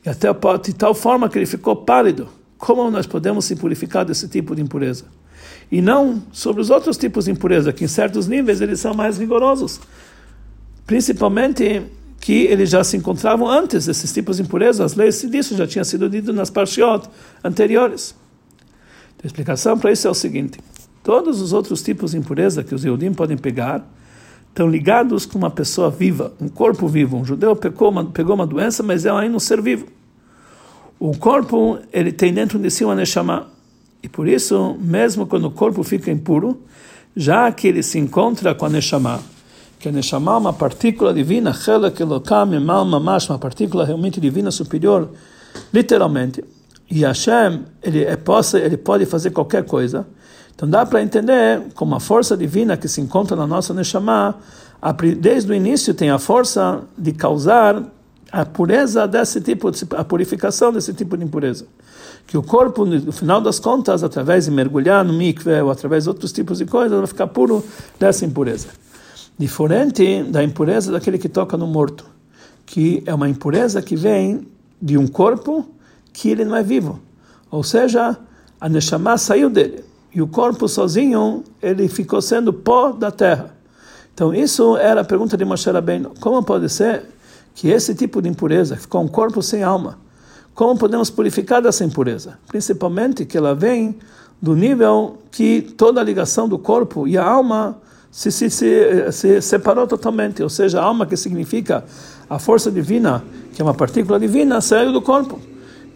E 0.05 0.11
até 0.11 0.29
de 0.63 0.75
tal 0.75 0.95
forma 0.95 1.27
que 1.31 1.39
ele 1.39 1.47
ficou 1.47 1.75
pálido. 1.75 2.29
Como 2.59 2.91
nós 2.91 3.07
podemos 3.07 3.47
se 3.47 3.57
purificar 3.57 4.05
desse 4.05 4.29
tipo 4.29 4.55
de 4.55 4.61
impureza? 4.61 5.07
E 5.71 5.81
não 5.81 6.23
sobre 6.33 6.61
os 6.61 6.69
outros 6.69 6.99
tipos 6.99 7.25
de 7.25 7.31
impureza, 7.31 7.73
que 7.73 7.83
em 7.83 7.89
certos 7.89 8.29
níveis 8.29 8.61
eles 8.61 8.79
são 8.79 8.93
mais 8.93 9.17
rigorosos. 9.17 9.81
Principalmente 10.87 11.83
que 12.21 12.45
eles 12.45 12.71
já 12.71 12.85
se 12.85 12.97
encontravam 12.97 13.49
antes 13.49 13.87
desses 13.87 14.13
tipos 14.13 14.37
de 14.37 14.43
impureza, 14.43 14.85
as 14.85 14.95
leis 14.95 15.21
disso 15.29 15.57
já 15.57 15.67
tinham 15.67 15.85
sido 15.85 16.09
dito 16.09 16.33
nas 16.33 16.51
parshiot 16.51 17.09
anteriores. 17.43 18.15
A 19.23 19.27
explicação 19.27 19.79
para 19.79 19.93
isso 19.93 20.07
é 20.07 20.11
o 20.11 20.15
seguinte: 20.15 20.59
todos 21.03 21.41
os 21.41 21.53
outros 21.53 21.83
tipos 21.83 22.13
de 22.13 22.19
impureza 22.19 22.63
que 22.63 22.75
os 22.75 22.85
Eudim 22.85 23.13
podem 23.13 23.37
pegar 23.37 23.85
estão 24.49 24.69
ligados 24.69 25.25
com 25.25 25.39
uma 25.39 25.51
pessoa 25.51 25.91
viva, 25.91 26.33
um 26.41 26.49
corpo 26.49 26.87
vivo. 26.87 27.17
Um 27.17 27.25
judeu 27.25 27.57
pegou 27.57 27.89
uma, 27.89 28.05
pegou 28.05 28.35
uma 28.35 28.47
doença, 28.47 28.83
mas 28.83 29.05
é 29.05 29.11
ainda 29.11 29.37
um 29.37 29.41
ser 29.41 29.61
vivo. 29.61 29.87
O 31.01 31.17
corpo 31.17 31.79
ele 31.93 32.13
tem 32.13 32.33
dentro 32.33 32.59
de 32.59 32.71
si 32.71 32.85
uma 32.85 32.95
neshama. 32.95 33.49
E 34.03 34.09
por 34.09 34.29
isso, 34.29 34.77
mesmo 34.81 35.27
quando 35.27 35.47
o 35.47 35.51
corpo 35.51 35.83
fica 35.83 36.11
impuro, 36.11 36.61
já 37.17 37.51
que 37.51 37.67
ele 37.67 37.83
se 37.83 37.99
encontra 37.99 38.55
com 38.55 38.67
a 38.67 38.69
neshama, 38.69 39.21
que 39.83 39.89
a 39.89 39.93
neshama 39.93 40.33
é 40.33 40.37
uma 40.37 40.53
partícula 40.53 41.13
divina, 41.13 41.53
uma 43.29 43.39
partícula 43.39 43.85
realmente 43.85 44.21
divina 44.21 44.53
superior, 44.53 45.11
literalmente, 45.75 46.45
e 46.89 47.01
Hashem, 47.01 47.65
ele, 47.83 48.05
é 48.05 48.15
posse, 48.15 48.59
ele 48.59 48.77
pode 48.77 49.05
fazer 49.07 49.31
qualquer 49.31 49.65
coisa, 49.65 50.07
então 50.55 50.71
dá 50.71 50.87
para 50.87 51.03
entender 51.03 51.63
como 51.75 51.97
a 51.97 52.01
força 52.01 52.37
divina 52.37 52.77
que 52.77 52.87
se 52.87 53.01
encontra 53.01 53.37
na 53.37 53.45
nossa 53.45 53.75
Neshama, 53.75 54.37
desde 55.19 55.51
o 55.51 55.55
início 55.55 55.93
tem 55.93 56.11
a 56.11 56.19
força 56.19 56.83
de 56.97 57.11
causar 57.11 57.83
a 58.31 58.47
pureza 58.47 59.09
desse 59.09 59.41
tipo, 59.41 59.69
a 59.97 60.05
purificação 60.05 60.73
desse 60.73 60.95
tipo 60.95 61.17
de 61.17 61.25
impureza. 61.25 61.67
Que 62.25 62.39
o 62.39 62.43
corpo, 62.43 62.85
no 62.85 63.11
final 63.11 63.41
das 63.41 63.59
contas, 63.59 64.05
através 64.05 64.45
de 64.45 64.53
mergulhar 64.53 65.05
no 65.05 65.13
mikve 65.13 65.61
ou 65.61 65.73
através 65.73 66.05
de 66.05 66.11
outros 66.11 66.33
tipos 66.33 66.59
de 66.59 66.67
coisas, 66.67 66.97
vai 66.97 67.07
ficar 67.09 67.27
puro 67.27 67.65
dessa 67.99 68.25
impureza. 68.25 68.69
Diferente 69.39 70.23
da 70.25 70.43
impureza 70.43 70.93
daquele 70.93 71.19
que 71.19 71.29
toca 71.29 71.57
no 71.57 71.67
morto, 71.67 72.05
que 72.67 73.03
é 73.07 73.15
uma 73.15 73.29
impureza 73.29 73.83
que 73.83 73.97
vem 73.97 74.47
de 74.81 74.99
um 74.99 75.07
corpo 75.07 75.67
que 76.13 76.29
ele 76.31 76.45
não 76.45 76.55
é 76.55 76.63
vivo. 76.63 77.01
Ou 77.51 77.63
seja, 77.63 78.17
a 78.61 78.69
Neshama 78.69 79.17
saiu 79.19 79.51
dele 79.51 79.85
e 80.15 80.21
o 80.21 80.27
corpo 80.27 80.69
sozinho 80.69 81.43
ele 81.61 81.89
ficou 81.89 82.21
sendo 82.21 82.53
pó 82.53 82.93
da 82.93 83.11
terra. 83.11 83.55
Então 84.15 84.35
isso 84.35 84.77
era 84.77 85.01
a 85.01 85.05
pergunta 85.05 85.37
de 85.37 85.45
Moshe 85.45 85.71
Rabbeinu. 85.71 86.13
Como 86.21 86.43
pode 86.43 86.69
ser 86.69 87.05
que 87.55 87.69
esse 87.69 87.95
tipo 87.95 88.21
de 88.21 88.29
impureza 88.29 88.77
ficou 88.77 89.03
um 89.03 89.09
corpo 89.09 89.43
sem 89.43 89.63
alma? 89.63 89.99
Como 90.55 90.79
podemos 90.79 91.09
purificar 91.09 91.63
dessa 91.63 91.85
impureza? 91.85 92.39
Principalmente 92.47 93.25
que 93.25 93.39
ela 93.39 93.55
vem 93.55 93.97
do 94.41 94.55
nível 94.55 95.19
que 95.31 95.63
toda 95.63 96.01
a 96.01 96.05
ligação 96.05 96.47
do 96.47 96.59
corpo 96.59 97.09
e 97.09 97.17
a 97.17 97.25
alma 97.25 97.81
se, 98.13 98.31
se, 98.31 98.51
se, 98.51 99.11
se 99.11 99.41
separou 99.41 99.87
totalmente, 99.87 100.43
ou 100.43 100.51
seja, 100.51 100.79
a 100.79 100.85
alma 100.85 101.07
que 101.07 101.17
significa 101.17 101.83
a 102.29 102.39
força 102.39 102.71
divina, 102.71 103.25
que 103.55 103.63
é 103.63 103.65
uma 103.65 103.73
partícula 103.73 104.21
divina, 104.21 104.61
saiu 104.61 104.93
do 104.93 105.01
corpo. 105.01 105.41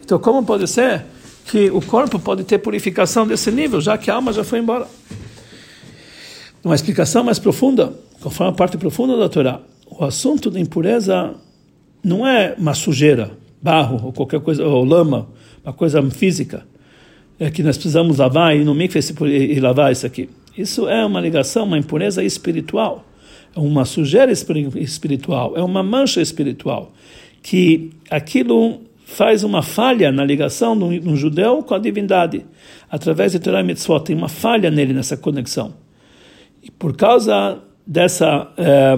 Então 0.02 0.18
como 0.18 0.42
pode 0.42 0.66
ser 0.66 1.04
que 1.44 1.70
o 1.70 1.82
corpo 1.82 2.18
pode 2.18 2.42
ter 2.42 2.58
purificação 2.58 3.26
desse 3.26 3.50
nível, 3.50 3.82
já 3.82 3.98
que 3.98 4.10
a 4.10 4.14
alma 4.14 4.32
já 4.32 4.42
foi 4.42 4.60
embora. 4.60 4.88
Uma 6.64 6.74
explicação 6.74 7.22
mais 7.22 7.38
profunda, 7.38 7.92
conforme 8.20 8.50
a 8.50 8.56
parte 8.56 8.78
profunda 8.78 9.16
da 9.18 9.28
Torá, 9.28 9.60
o 9.86 10.02
assunto 10.02 10.50
da 10.50 10.58
impureza 10.58 11.34
não 12.02 12.26
é 12.26 12.54
uma 12.56 12.72
sujeira, 12.72 13.32
barro 13.60 14.06
ou 14.06 14.12
qualquer 14.12 14.40
coisa, 14.40 14.64
ou 14.64 14.84
lama, 14.84 15.28
uma 15.62 15.72
coisa 15.72 16.02
física, 16.10 16.66
é 17.38 17.50
que 17.50 17.62
nós 17.62 17.76
precisamos 17.76 18.16
lavar 18.16 18.56
e 18.56 18.64
no 18.64 18.74
mikve 18.74 19.00
e 19.26 19.60
lavar 19.60 19.92
isso 19.92 20.06
aqui. 20.06 20.30
Isso 20.56 20.88
é 20.88 21.04
uma 21.04 21.20
ligação, 21.20 21.64
uma 21.64 21.78
impureza 21.78 22.24
espiritual, 22.24 23.04
é 23.54 23.60
uma 23.60 23.84
sujeira 23.84 24.32
espiritual, 24.32 25.56
é 25.56 25.62
uma 25.62 25.82
mancha 25.82 26.20
espiritual, 26.20 26.92
que 27.42 27.90
aquilo 28.10 28.80
faz 29.04 29.44
uma 29.44 29.62
falha 29.62 30.10
na 30.10 30.24
ligação 30.24 30.76
de 30.76 31.08
um 31.08 31.14
judeu 31.14 31.62
com 31.62 31.74
a 31.74 31.78
divindade, 31.78 32.44
através 32.90 33.32
de 33.32 33.38
Torah 33.38 33.60
e 33.60 33.64
Mitzvot, 33.64 34.00
tem 34.00 34.16
uma 34.16 34.28
falha 34.28 34.70
nele 34.70 34.92
nessa 34.92 35.16
conexão. 35.16 35.74
E 36.62 36.70
por 36.70 36.96
causa 36.96 37.58
dessa, 37.86 38.48
é, 38.56 38.96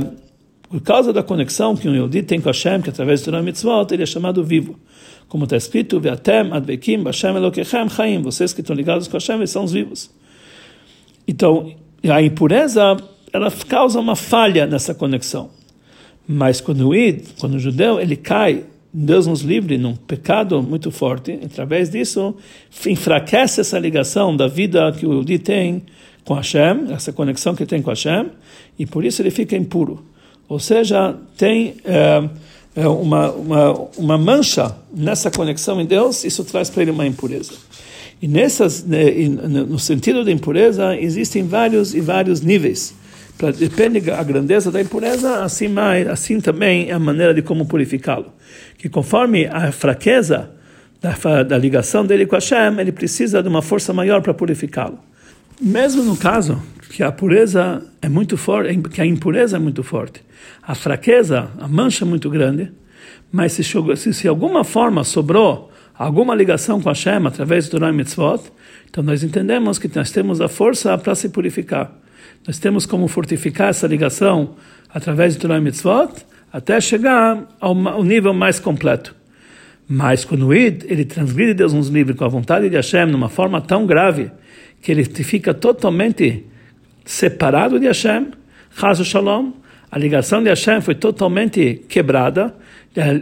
por 0.70 0.80
causa 0.80 1.12
da 1.12 1.22
conexão 1.22 1.76
que 1.76 1.88
um 1.88 1.94
Yehudi 1.94 2.22
tem 2.22 2.40
com 2.40 2.48
Hashem, 2.48 2.80
que 2.80 2.88
através 2.88 3.20
de 3.20 3.26
Torah 3.26 3.42
Mitzvot, 3.42 3.92
ele 3.92 4.04
é 4.04 4.06
chamado 4.06 4.42
vivo. 4.42 4.78
Como 5.28 5.44
está 5.44 5.56
escrito, 5.56 6.00
Ve'atem 6.00 6.52
advekim 6.52 7.02
b'Hashem 7.02 7.36
elokechem 7.36 7.88
chaim, 7.90 8.22
vocês 8.22 8.54
que 8.54 8.62
estão 8.62 8.74
ligados 8.74 9.08
com 9.08 9.18
Hashem, 9.18 9.46
são 9.46 9.64
os 9.64 9.72
vivos. 9.72 10.10
Então, 11.28 11.70
a 12.02 12.22
impureza, 12.22 12.96
ela 13.30 13.50
causa 13.50 14.00
uma 14.00 14.16
falha 14.16 14.66
nessa 14.66 14.94
conexão. 14.94 15.50
Mas 16.26 16.58
quando 16.58 16.88
o 16.88 16.94
id, 16.94 17.22
quando 17.38 17.54
o 17.54 17.58
judeu, 17.58 18.00
ele 18.00 18.16
cai 18.16 18.64
Deus 18.92 19.26
nos 19.26 19.42
livre 19.42 19.76
num 19.76 19.94
pecado 19.94 20.62
muito 20.62 20.90
forte, 20.90 21.38
através 21.44 21.90
disso 21.90 22.34
enfraquece 22.86 23.60
essa 23.60 23.78
ligação 23.78 24.34
da 24.34 24.48
vida 24.48 24.90
que 24.92 25.06
o 25.06 25.12
Yudi 25.12 25.38
tem 25.38 25.82
com 26.24 26.34
Hashem, 26.34 26.92
essa 26.92 27.12
conexão 27.12 27.54
que 27.54 27.66
tem 27.66 27.82
com 27.82 27.90
Hashem, 27.90 28.30
e 28.78 28.86
por 28.86 29.04
isso 29.04 29.20
ele 29.20 29.30
fica 29.30 29.54
impuro. 29.56 30.02
Ou 30.48 30.58
seja, 30.58 31.14
tem 31.36 31.76
é, 31.84 32.86
uma, 32.88 33.30
uma, 33.32 33.72
uma 33.98 34.18
mancha 34.18 34.74
nessa 34.94 35.30
conexão 35.30 35.78
em 35.80 35.86
Deus, 35.86 36.24
isso 36.24 36.42
traz 36.44 36.70
para 36.70 36.82
ele 36.82 36.90
uma 36.90 37.06
impureza. 37.06 37.52
E 38.20 38.26
nessas, 38.26 38.84
né, 38.84 39.10
no 39.68 39.78
sentido 39.78 40.24
da 40.24 40.32
impureza, 40.32 40.96
existem 40.96 41.46
vários 41.46 41.94
e 41.94 42.00
vários 42.00 42.40
níveis 42.40 42.94
depende 43.56 44.10
a 44.10 44.22
grandeza 44.22 44.70
da 44.70 44.80
impureza, 44.80 45.44
assim 45.44 45.68
mais, 45.68 46.08
assim 46.08 46.40
também 46.40 46.90
é 46.90 46.92
a 46.92 46.98
maneira 46.98 47.32
de 47.32 47.40
como 47.40 47.66
purificá-lo. 47.66 48.32
Que 48.76 48.88
conforme 48.88 49.46
a 49.46 49.70
fraqueza 49.70 50.50
da, 51.00 51.42
da 51.44 51.56
ligação 51.56 52.04
dele 52.04 52.26
com 52.26 52.34
Hashem, 52.34 52.78
ele 52.80 52.90
precisa 52.90 53.42
de 53.42 53.48
uma 53.48 53.62
força 53.62 53.92
maior 53.92 54.20
para 54.22 54.34
purificá-lo. 54.34 54.98
Mesmo 55.60 56.02
no 56.02 56.16
caso 56.16 56.60
que 56.90 57.02
a 57.02 57.12
pureza 57.12 57.82
é 58.02 58.08
muito 58.08 58.36
forte, 58.36 58.76
que 58.90 59.00
a 59.00 59.06
impureza 59.06 59.56
é 59.56 59.60
muito 59.60 59.82
forte, 59.82 60.22
a 60.62 60.74
fraqueza, 60.74 61.48
a 61.60 61.68
mancha 61.68 62.04
é 62.04 62.08
muito 62.08 62.28
grande, 62.28 62.72
mas 63.30 63.52
se, 63.52 63.62
se, 63.62 64.14
se 64.14 64.28
alguma 64.28 64.64
forma 64.64 65.04
sobrou 65.04 65.67
alguma 65.98 66.34
ligação 66.34 66.80
com 66.80 66.88
Hashem 66.88 67.26
através 67.26 67.66
do 67.66 67.72
Torah 67.72 67.90
e 67.90 67.92
Mitzvot, 67.92 68.40
então 68.88 69.02
nós 69.02 69.24
entendemos 69.24 69.78
que 69.78 69.90
nós 69.94 70.12
temos 70.12 70.40
a 70.40 70.48
força 70.48 70.96
para 70.96 71.14
se 71.14 71.28
purificar. 71.28 71.90
Nós 72.46 72.58
temos 72.58 72.86
como 72.86 73.08
fortificar 73.08 73.70
essa 73.70 73.86
ligação 73.86 74.54
através 74.88 75.34
do 75.34 75.40
Torah 75.40 75.60
Mitzvot 75.60 76.12
até 76.52 76.80
chegar 76.80 77.46
ao, 77.60 77.76
ao 77.88 78.04
nível 78.04 78.32
mais 78.32 78.60
completo. 78.60 79.14
Mas 79.88 80.24
quando 80.24 80.46
o 80.46 80.54
Id, 80.54 80.84
ele 80.84 81.04
transgride 81.04 81.54
Deus 81.54 81.72
nos 81.72 81.88
livre 81.88 82.14
com 82.14 82.24
a 82.24 82.28
vontade 82.28 82.68
de 82.70 82.76
Hashem 82.76 83.06
numa 83.06 83.28
forma 83.28 83.60
tão 83.60 83.84
grave 83.84 84.30
que 84.80 84.92
ele 84.92 85.04
fica 85.04 85.52
totalmente 85.52 86.46
separado 87.04 87.80
de 87.80 87.86
Hashem, 87.86 88.28
Chazu 88.70 89.04
Shalom, 89.04 89.52
a 89.90 89.98
ligação 89.98 90.42
de 90.42 90.50
Hashem 90.50 90.80
foi 90.80 90.94
totalmente 90.94 91.82
quebrada, 91.88 92.54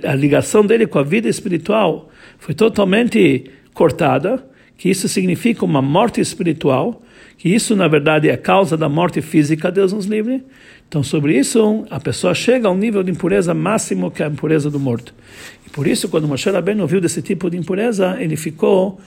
a 0.04 0.14
ligação 0.14 0.66
dele 0.66 0.86
com 0.86 0.98
a 0.98 1.02
vida 1.02 1.28
espiritual 1.28 2.10
foi 2.38 2.55
totalmente 2.55 3.51
cortada, 3.72 4.44
que 4.77 4.90
isso 4.90 5.09
significa 5.09 5.64
uma 5.64 5.81
morte 5.81 6.20
espiritual, 6.20 7.03
que 7.38 7.49
isso 7.49 7.75
na 7.75 7.88
verdade 7.88 8.29
é 8.29 8.37
causa 8.37 8.77
da 8.77 8.88
morte 8.88 9.20
física, 9.20 9.70
Deus 9.70 9.92
nos 9.92 10.07
livre. 10.07 10.42
Então 10.88 11.03
sobre 11.03 11.37
isso 11.37 11.85
a 11.90 11.99
pessoa 11.99 12.35
chega 12.35 12.68
a 12.68 12.70
um 12.70 12.77
nível 12.77 13.03
de 13.03 13.11
impureza 13.11 13.53
máximo 13.53 14.11
que 14.11 14.22
é 14.22 14.27
a 14.27 14.29
impureza 14.29 14.70
do 14.70 14.79
morto. 14.79 15.14
E 15.66 15.70
por 15.70 15.87
isso 15.87 16.09
quando 16.09 16.29
Moshe 16.29 16.49
Rabbeinu 16.51 16.83
ouviu 16.83 17.01
desse 17.01 17.22
tipo 17.22 17.51
de 17.51 17.57
impureza, 17.57 18.16
ele 18.20 18.37
ficou 18.37 19.01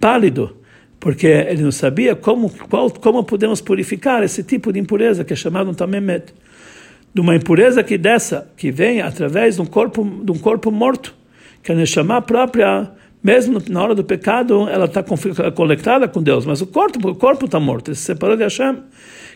pálido, 0.00 0.56
porque 1.00 1.26
ele 1.26 1.62
não 1.62 1.72
sabia 1.72 2.14
como 2.14 2.50
qual, 2.68 2.90
como 2.90 3.22
podemos 3.24 3.60
purificar 3.60 4.22
esse 4.22 4.42
tipo 4.42 4.72
de 4.72 4.78
impureza 4.78 5.24
que 5.24 5.32
é 5.32 5.36
chamado 5.36 5.74
tamemet, 5.74 6.34
de 7.14 7.20
uma 7.20 7.34
impureza 7.34 7.82
que 7.82 7.96
dessa 7.96 8.50
que 8.56 8.70
vem 8.70 9.00
através 9.00 9.56
de 9.56 9.62
um 9.62 9.66
corpo 9.66 10.04
de 10.22 10.30
um 10.30 10.38
corpo 10.38 10.70
morto, 10.70 11.14
que 11.76 11.82
é 11.82 11.86
chamar 11.86 12.22
própria 12.22 12.90
mesmo 13.22 13.60
na 13.68 13.82
hora 13.82 13.94
do 13.94 14.04
pecado, 14.04 14.68
ela 14.68 14.86
está 14.86 15.02
conectada 15.02 16.06
com 16.08 16.22
Deus, 16.22 16.46
mas 16.46 16.62
o 16.62 16.66
corpo 16.66 17.10
o 17.10 17.14
corpo 17.14 17.46
está 17.46 17.58
morto, 17.58 17.88
ele 17.88 17.96
se 17.96 18.04
separou 18.04 18.36
de 18.36 18.44
Hashem, 18.44 18.78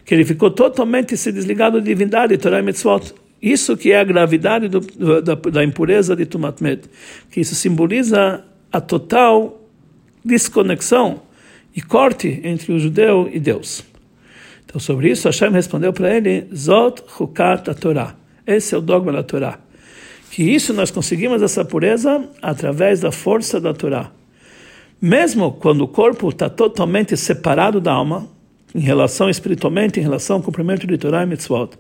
que 0.05 0.15
ele 0.15 0.25
ficou 0.25 0.51
totalmente 0.51 1.17
se 1.17 1.33
desligado 1.33 1.79
da 1.79 1.85
divindade, 1.85 2.39
Torah 2.39 2.61
e 2.61 2.63
Mitzvot. 2.63 3.13
Isso 3.43 3.77
que 3.77 3.91
é 3.91 3.99
a 3.99 4.05
gravidade 4.05 4.69
do, 4.69 4.81
da, 5.21 5.35
da, 5.35 5.65
impureza 5.65 6.15
de 6.15 6.25
Tumatmet, 6.25 6.89
que 7.29 7.41
isso 7.41 7.57
simboliza 7.57 8.45
a 8.71 8.81
total 8.81 9.61
desconexão 10.25 11.23
e 11.75 11.83
corte 11.83 12.41
entre 12.45 12.73
o 12.73 12.79
judeu 12.79 13.29
e 13.33 13.41
Deus. 13.41 13.85
Então, 14.65 14.81
sobre 14.81 15.11
isso, 15.11 15.27
Hashem 15.27 15.51
respondeu 15.51 15.93
para 15.93 16.17
ele, 16.17 16.47
Zot 16.55 17.03
Chukat 17.19 17.69
a 17.69 17.75
Torá. 17.75 18.15
Esse 18.47 18.77
é 18.77 18.79
o 18.79 18.81
dogma 18.81 19.13
da 19.13 19.25
Torá. 19.25 19.59
Que 20.33 20.43
isso 20.43 20.73
nós 20.73 20.91
conseguimos 20.91 21.43
essa 21.43 21.63
pureza 21.63 22.27
através 22.41 23.01
da 23.01 23.13
força 23.13 23.61
da 23.61 23.75
Torá. 23.75 24.11
Mesmo 24.99 25.53
quando 25.53 25.83
o 25.83 25.89
corpo 25.89 26.31
está 26.31 26.49
totalmente 26.49 27.15
separado 27.19 27.83
da 27.83 27.93
alma, 27.93 28.27
em 28.75 28.81
relação 28.81 29.29
espiritualmente, 29.29 30.01
em 30.01 30.03
relação 30.03 30.37
ao 30.37 30.43
cumprimento 30.43 30.87
de 30.87 30.97
Torá 30.97 31.23
e 31.23 31.27
Mitzvot, 31.27 31.73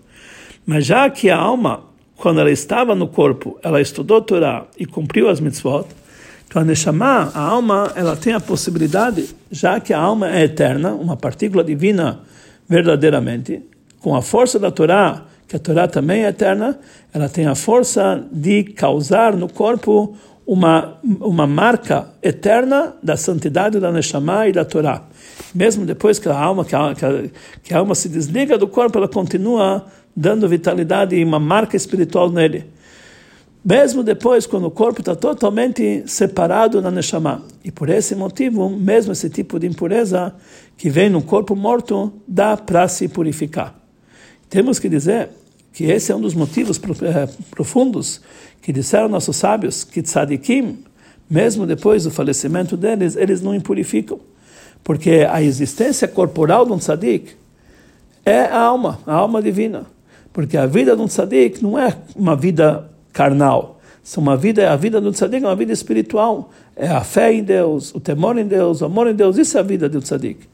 mas 0.67 0.85
já 0.85 1.09
que 1.09 1.31
a 1.31 1.38
alma, 1.38 1.85
quando 2.15 2.41
ela 2.41 2.51
estava 2.51 2.95
no 2.95 3.09
corpo, 3.09 3.59
ela 3.62 3.81
estudou 3.81 4.21
Torá 4.21 4.67
e 4.79 4.85
cumpriu 4.85 5.31
as 5.31 5.41
Mitzvot, 5.41 5.87
então 6.47 6.61
a 6.61 6.65
Neshama, 6.67 7.33
a 7.33 7.41
alma, 7.41 7.91
ela 7.97 8.17
tem 8.17 8.35
a 8.35 8.41
possibilidade, 8.41 9.35
já 9.51 9.81
que 9.81 9.95
a 9.95 9.99
alma 9.99 10.31
é 10.31 10.43
eterna, 10.43 10.93
uma 10.93 11.17
partícula 11.17 11.65
divina 11.65 12.21
verdadeiramente, 12.69 13.62
com 13.99 14.15
a 14.15 14.21
força 14.21 14.59
da 14.59 14.71
Torá, 14.71 15.25
que 15.53 15.57
a 15.57 15.59
Torá 15.59 15.87
também 15.87 16.25
é 16.25 16.29
eterna, 16.29 16.79
ela 17.12 17.29
tem 17.29 17.45
a 17.45 17.55
força 17.55 18.27
de 18.33 18.65
causar 18.65 19.37
no 19.37 19.53
corpo 19.53 20.17
uma, 20.47 20.99
uma 21.21 21.47
marca 21.47 22.09
eterna 22.23 22.95
da 23.03 23.19
santidade 23.19 23.79
da 23.79 23.93
Neshama 23.93 24.49
e 24.49 24.53
da 24.53 24.65
Torá. 24.65 25.05
Mesmo 25.55 25.85
depois 25.85 26.19
que 26.19 26.27
a 26.27 26.38
alma, 26.38 26.65
que 26.65 26.75
a, 26.75 26.95
que 27.62 27.75
a, 27.75 27.79
alma 27.79 27.95
se 27.95 28.09
desliga 28.09 28.57
do 28.57 28.67
corpo, 28.67 28.97
ela 28.97 29.07
continua 29.07 29.85
dando 30.17 30.49
vitalidade 30.49 31.17
e 31.17 31.23
uma 31.23 31.38
marca 31.38 31.77
espiritual 31.77 32.31
nele. 32.31 32.65
Mesmo 33.62 34.03
depois, 34.03 34.47
quando 34.47 34.65
o 34.65 34.71
corpo 34.71 35.01
está 35.01 35.15
totalmente 35.15 36.03
separado 36.07 36.81
na 36.81 36.91
Neshama. 36.91 37.43
E 37.62 37.71
por 37.71 37.91
esse 37.91 38.15
motivo, 38.15 38.71
mesmo 38.71 39.12
esse 39.12 39.29
tipo 39.29 39.59
de 39.59 39.67
impureza 39.67 40.35
que 40.79 40.88
vem 40.88 41.11
no 41.11 41.21
corpo 41.21 41.55
morto, 41.55 42.11
dá 42.27 42.57
para 42.57 42.88
se 42.88 43.07
purificar. 43.07 43.83
Temos 44.49 44.79
que 44.79 44.87
dizer 44.87 45.31
que 45.73 45.85
esse 45.85 46.13
é 46.13 46.17
um 46.17 46.21
dos 46.21 46.35
motivos 46.35 46.81
eh, 47.03 47.29
profundos 47.51 48.21
que 48.61 48.73
disseram 48.73 49.09
nossos 49.09 49.37
sábios 49.37 49.85
que 49.85 50.03
tzadikim, 50.03 50.79
mesmo 51.29 51.67
depois 51.67 52.05
do 52.05 52.11
falecimento 52.11 52.77
deles, 52.77 53.17
eles 53.17 53.41
não 53.41 53.55
impurificam. 53.55 54.21
Porque 54.85 55.27
a 55.29 55.43
existência 55.43 56.07
corporal 56.07 56.67
de 56.67 56.73
um 56.73 56.79
tzadik 56.79 57.35
é 58.25 58.41
a 58.41 58.61
alma, 58.61 59.01
a 59.07 59.15
alma 59.15 59.41
divina. 59.41 59.87
Porque 60.33 60.57
a 60.57 60.67
vida 60.67 60.95
de 60.95 61.03
um 61.03 61.07
tzadik 61.07 61.63
não 61.63 61.79
é 61.79 61.97
uma 62.15 62.37
vida 62.37 62.91
carnal. 63.13 63.81
Se 64.03 64.19
uma 64.19 64.37
vida, 64.37 64.71
a 64.71 64.77
vida 64.77 65.01
do 65.01 65.13
tzadik 65.13 65.45
é 65.45 65.49
uma 65.49 65.57
vida 65.57 65.73
espiritual. 65.73 66.51
É 66.75 66.89
a 66.89 67.03
fé 67.03 67.33
em 67.33 67.43
Deus, 67.43 67.95
o 67.95 68.01
temor 68.01 68.37
em 68.39 68.47
Deus, 68.47 68.81
o 68.81 68.87
amor 68.87 69.07
em 69.07 69.15
Deus. 69.15 69.39
Isso 69.39 69.57
é 69.57 69.61
a 69.61 69.65
vida 69.65 69.89
do 69.89 70.01
tzadik. 70.01 70.52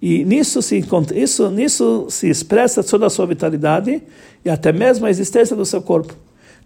E 0.00 0.24
nisso 0.24 0.60
se, 0.60 0.84
isso, 1.14 1.50
nisso 1.50 2.06
se 2.10 2.28
expressa 2.28 2.84
toda 2.84 3.06
a 3.06 3.10
sua 3.10 3.26
vitalidade 3.26 4.02
e 4.44 4.50
até 4.50 4.72
mesmo 4.72 5.06
a 5.06 5.10
existência 5.10 5.56
do 5.56 5.64
seu 5.64 5.80
corpo. 5.80 6.14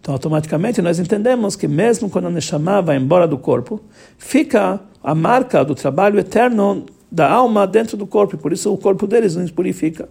Então, 0.01 0.15
automaticamente, 0.15 0.81
nós 0.81 0.99
entendemos 0.99 1.55
que 1.55 1.69
mesmo 1.69 2.09
quando 2.09 2.27
a 2.27 2.31
Neshama 2.31 2.81
vai 2.81 2.97
embora 2.97 3.29
do 3.29 3.37
corpo, 3.37 3.81
fica 4.19 4.81
a 5.03 5.15
marca 5.15 5.65
do 5.65 5.75
trabalho 5.75 6.19
eterno 6.19 6.87
da 7.11 7.31
alma 7.31 7.67
dentro 7.67 7.97
do 7.97 8.07
corpo, 8.07 8.35
e 8.35 8.39
por 8.39 8.53
isso 8.53 8.73
o 8.73 8.79
corpo 8.79 9.07
deles 9.07 9.37
não 9.37 9.47
se 9.47 9.53
purifica. 9.53 10.09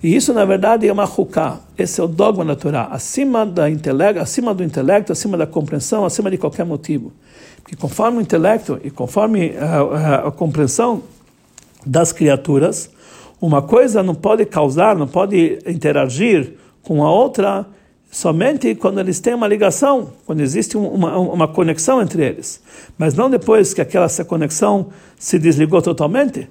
E 0.00 0.14
isso, 0.14 0.32
na 0.32 0.44
verdade, 0.44 0.86
é 0.86 0.92
uma 0.92 1.04
ruká. 1.04 1.58
Esse 1.76 2.00
é 2.00 2.04
o 2.04 2.06
dogma 2.06 2.54
Torá. 2.54 2.84
Acima, 2.84 3.44
da 3.44 3.68
intelecto, 3.68 4.20
acima 4.20 4.54
do 4.54 4.62
intelecto, 4.62 5.10
acima 5.10 5.36
da 5.36 5.46
compreensão, 5.46 6.04
acima 6.04 6.30
de 6.30 6.38
qualquer 6.38 6.64
motivo. 6.64 7.12
Porque 7.56 7.74
conforme 7.74 8.18
o 8.18 8.20
intelecto 8.20 8.78
e 8.84 8.90
conforme 8.90 9.56
a, 9.56 9.80
a, 9.80 10.28
a 10.28 10.30
compreensão 10.30 11.02
das 11.86 12.12
criaturas, 12.12 12.90
uma 13.40 13.62
coisa 13.62 14.02
não 14.02 14.14
pode 14.14 14.44
causar, 14.44 14.96
não 14.96 15.06
pode 15.06 15.58
interagir 15.66 16.54
com 16.82 17.04
a 17.04 17.10
outra 17.10 17.66
somente 18.10 18.74
quando 18.74 18.98
eles 18.98 19.20
têm 19.20 19.34
uma 19.34 19.46
ligação, 19.46 20.12
quando 20.26 20.40
existe 20.40 20.76
uma, 20.76 21.16
uma 21.18 21.46
conexão 21.46 22.00
entre 22.02 22.24
eles. 22.24 22.60
Mas 22.96 23.14
não 23.14 23.30
depois 23.30 23.74
que 23.74 23.80
aquela 23.80 24.08
conexão 24.26 24.88
se 25.18 25.38
desligou 25.38 25.80
totalmente. 25.82 26.48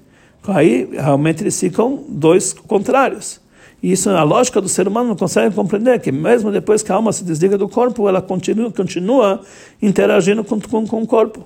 Aí 0.48 0.88
realmente 0.94 1.44
eles 1.44 1.60
ficam 1.60 2.06
dois 2.08 2.54
contrários. 2.54 3.42
E 3.82 3.92
isso 3.92 4.10
a 4.10 4.24
lógica 4.24 4.62
do 4.62 4.70
ser 4.70 4.88
humano 4.88 5.10
não 5.10 5.16
consegue 5.16 5.54
compreender 5.54 6.00
que 6.00 6.12
mesmo 6.12 6.52
depois 6.52 6.82
que 6.82 6.92
a 6.92 6.96
alma 6.96 7.12
se 7.12 7.24
desliga 7.24 7.58
do 7.58 7.68
corpo, 7.68 8.08
ela 8.08 8.22
continua, 8.22 8.72
continua 8.72 9.42
interagindo 9.82 10.44
com, 10.44 10.60
com, 10.60 10.88
com 10.88 11.02
o 11.02 11.08
corpo. 11.08 11.46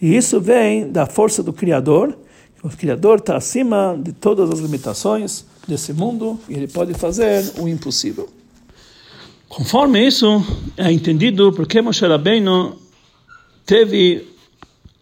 E 0.00 0.16
isso 0.16 0.40
vem 0.40 0.90
da 0.90 1.06
força 1.06 1.42
do 1.42 1.52
Criador 1.52 2.16
o 2.62 2.68
Criador 2.68 3.18
está 3.18 3.36
acima 3.36 3.98
de 4.00 4.12
todas 4.12 4.50
as 4.50 4.58
limitações 4.58 5.44
desse 5.66 5.92
mundo 5.92 6.38
e 6.48 6.54
ele 6.54 6.68
pode 6.68 6.94
fazer 6.94 7.52
o 7.58 7.68
impossível. 7.68 8.28
Conforme 9.48 10.06
isso 10.06 10.44
é 10.76 10.92
entendido 10.92 11.52
porque 11.52 11.80
Moshe 11.80 12.06
Rabbeinu 12.06 12.76
teve 13.64 14.28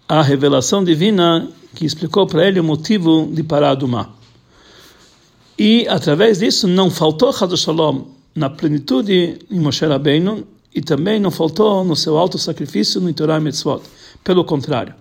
a 0.09 0.23
revelação 0.23 0.83
divina 0.83 1.49
que 1.75 1.85
explicou 1.85 2.27
para 2.27 2.47
ele 2.47 2.61
o 2.61 2.65
motivo 2.65 3.29
de 3.33 3.43
parar 3.43 3.75
do 3.75 3.87
mar. 3.87 4.11
E 5.59 5.87
através 5.89 6.39
disso 6.39 6.67
não 6.69 6.91
faltou 6.91 7.33
Chad 7.33 7.55
Shalom 7.57 8.05
na 8.35 8.49
plenitude 8.49 9.39
em 9.51 9.61
Moshe 9.61 9.85
Rabbeinu 9.85 10.47
e 10.75 10.81
também 10.81 11.19
não 11.19 11.31
faltou 11.31 11.85
no 11.85 11.97
seu 11.97 12.17
alto 12.17 12.39
sacrifício 12.39 13.01
no 13.01 13.13
Torah 13.13 13.41
Mitzvot. 13.41 13.83
Pelo 14.23 14.45
contrário. 14.45 14.95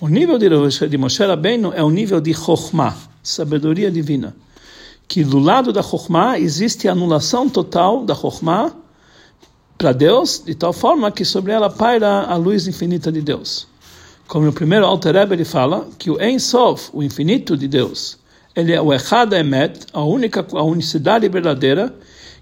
O 0.00 0.06
nível 0.06 0.38
de 0.38 0.96
Moshe 0.96 1.24
Rabbeinu 1.24 1.72
é 1.74 1.82
o 1.82 1.90
nível 1.90 2.20
de 2.20 2.32
Chokhmah, 2.32 2.96
sabedoria 3.20 3.90
divina. 3.90 4.36
Que 5.08 5.24
do 5.24 5.40
lado 5.40 5.72
da 5.72 5.82
Chokhmah 5.82 6.38
existe 6.38 6.86
a 6.86 6.92
anulação 6.92 7.48
total 7.48 8.04
da 8.04 8.14
Chokhmah 8.14 8.70
para 9.76 9.90
Deus, 9.90 10.40
de 10.46 10.54
tal 10.54 10.72
forma 10.72 11.10
que 11.10 11.24
sobre 11.24 11.50
ela 11.50 11.68
paira 11.68 12.22
a 12.22 12.36
luz 12.36 12.68
infinita 12.68 13.10
de 13.10 13.20
Deus. 13.20 13.66
Como 14.28 14.46
no 14.46 14.52
primeiro 14.52 14.86
Alter 14.86 15.16
Rebbe 15.16 15.34
ele 15.34 15.44
fala 15.44 15.88
que 15.98 16.12
o 16.12 16.22
Ein 16.22 16.38
Sof, 16.38 16.90
o 16.92 17.02
infinito 17.02 17.56
de 17.56 17.66
Deus, 17.66 18.18
ele 18.54 18.72
é 18.72 18.80
o 18.80 18.94
Echad 18.94 19.32
Emet, 19.32 19.80
a 19.92 20.04
única 20.04 20.46
a 20.52 20.62
unicidade 20.62 21.28
verdadeira, 21.28 21.92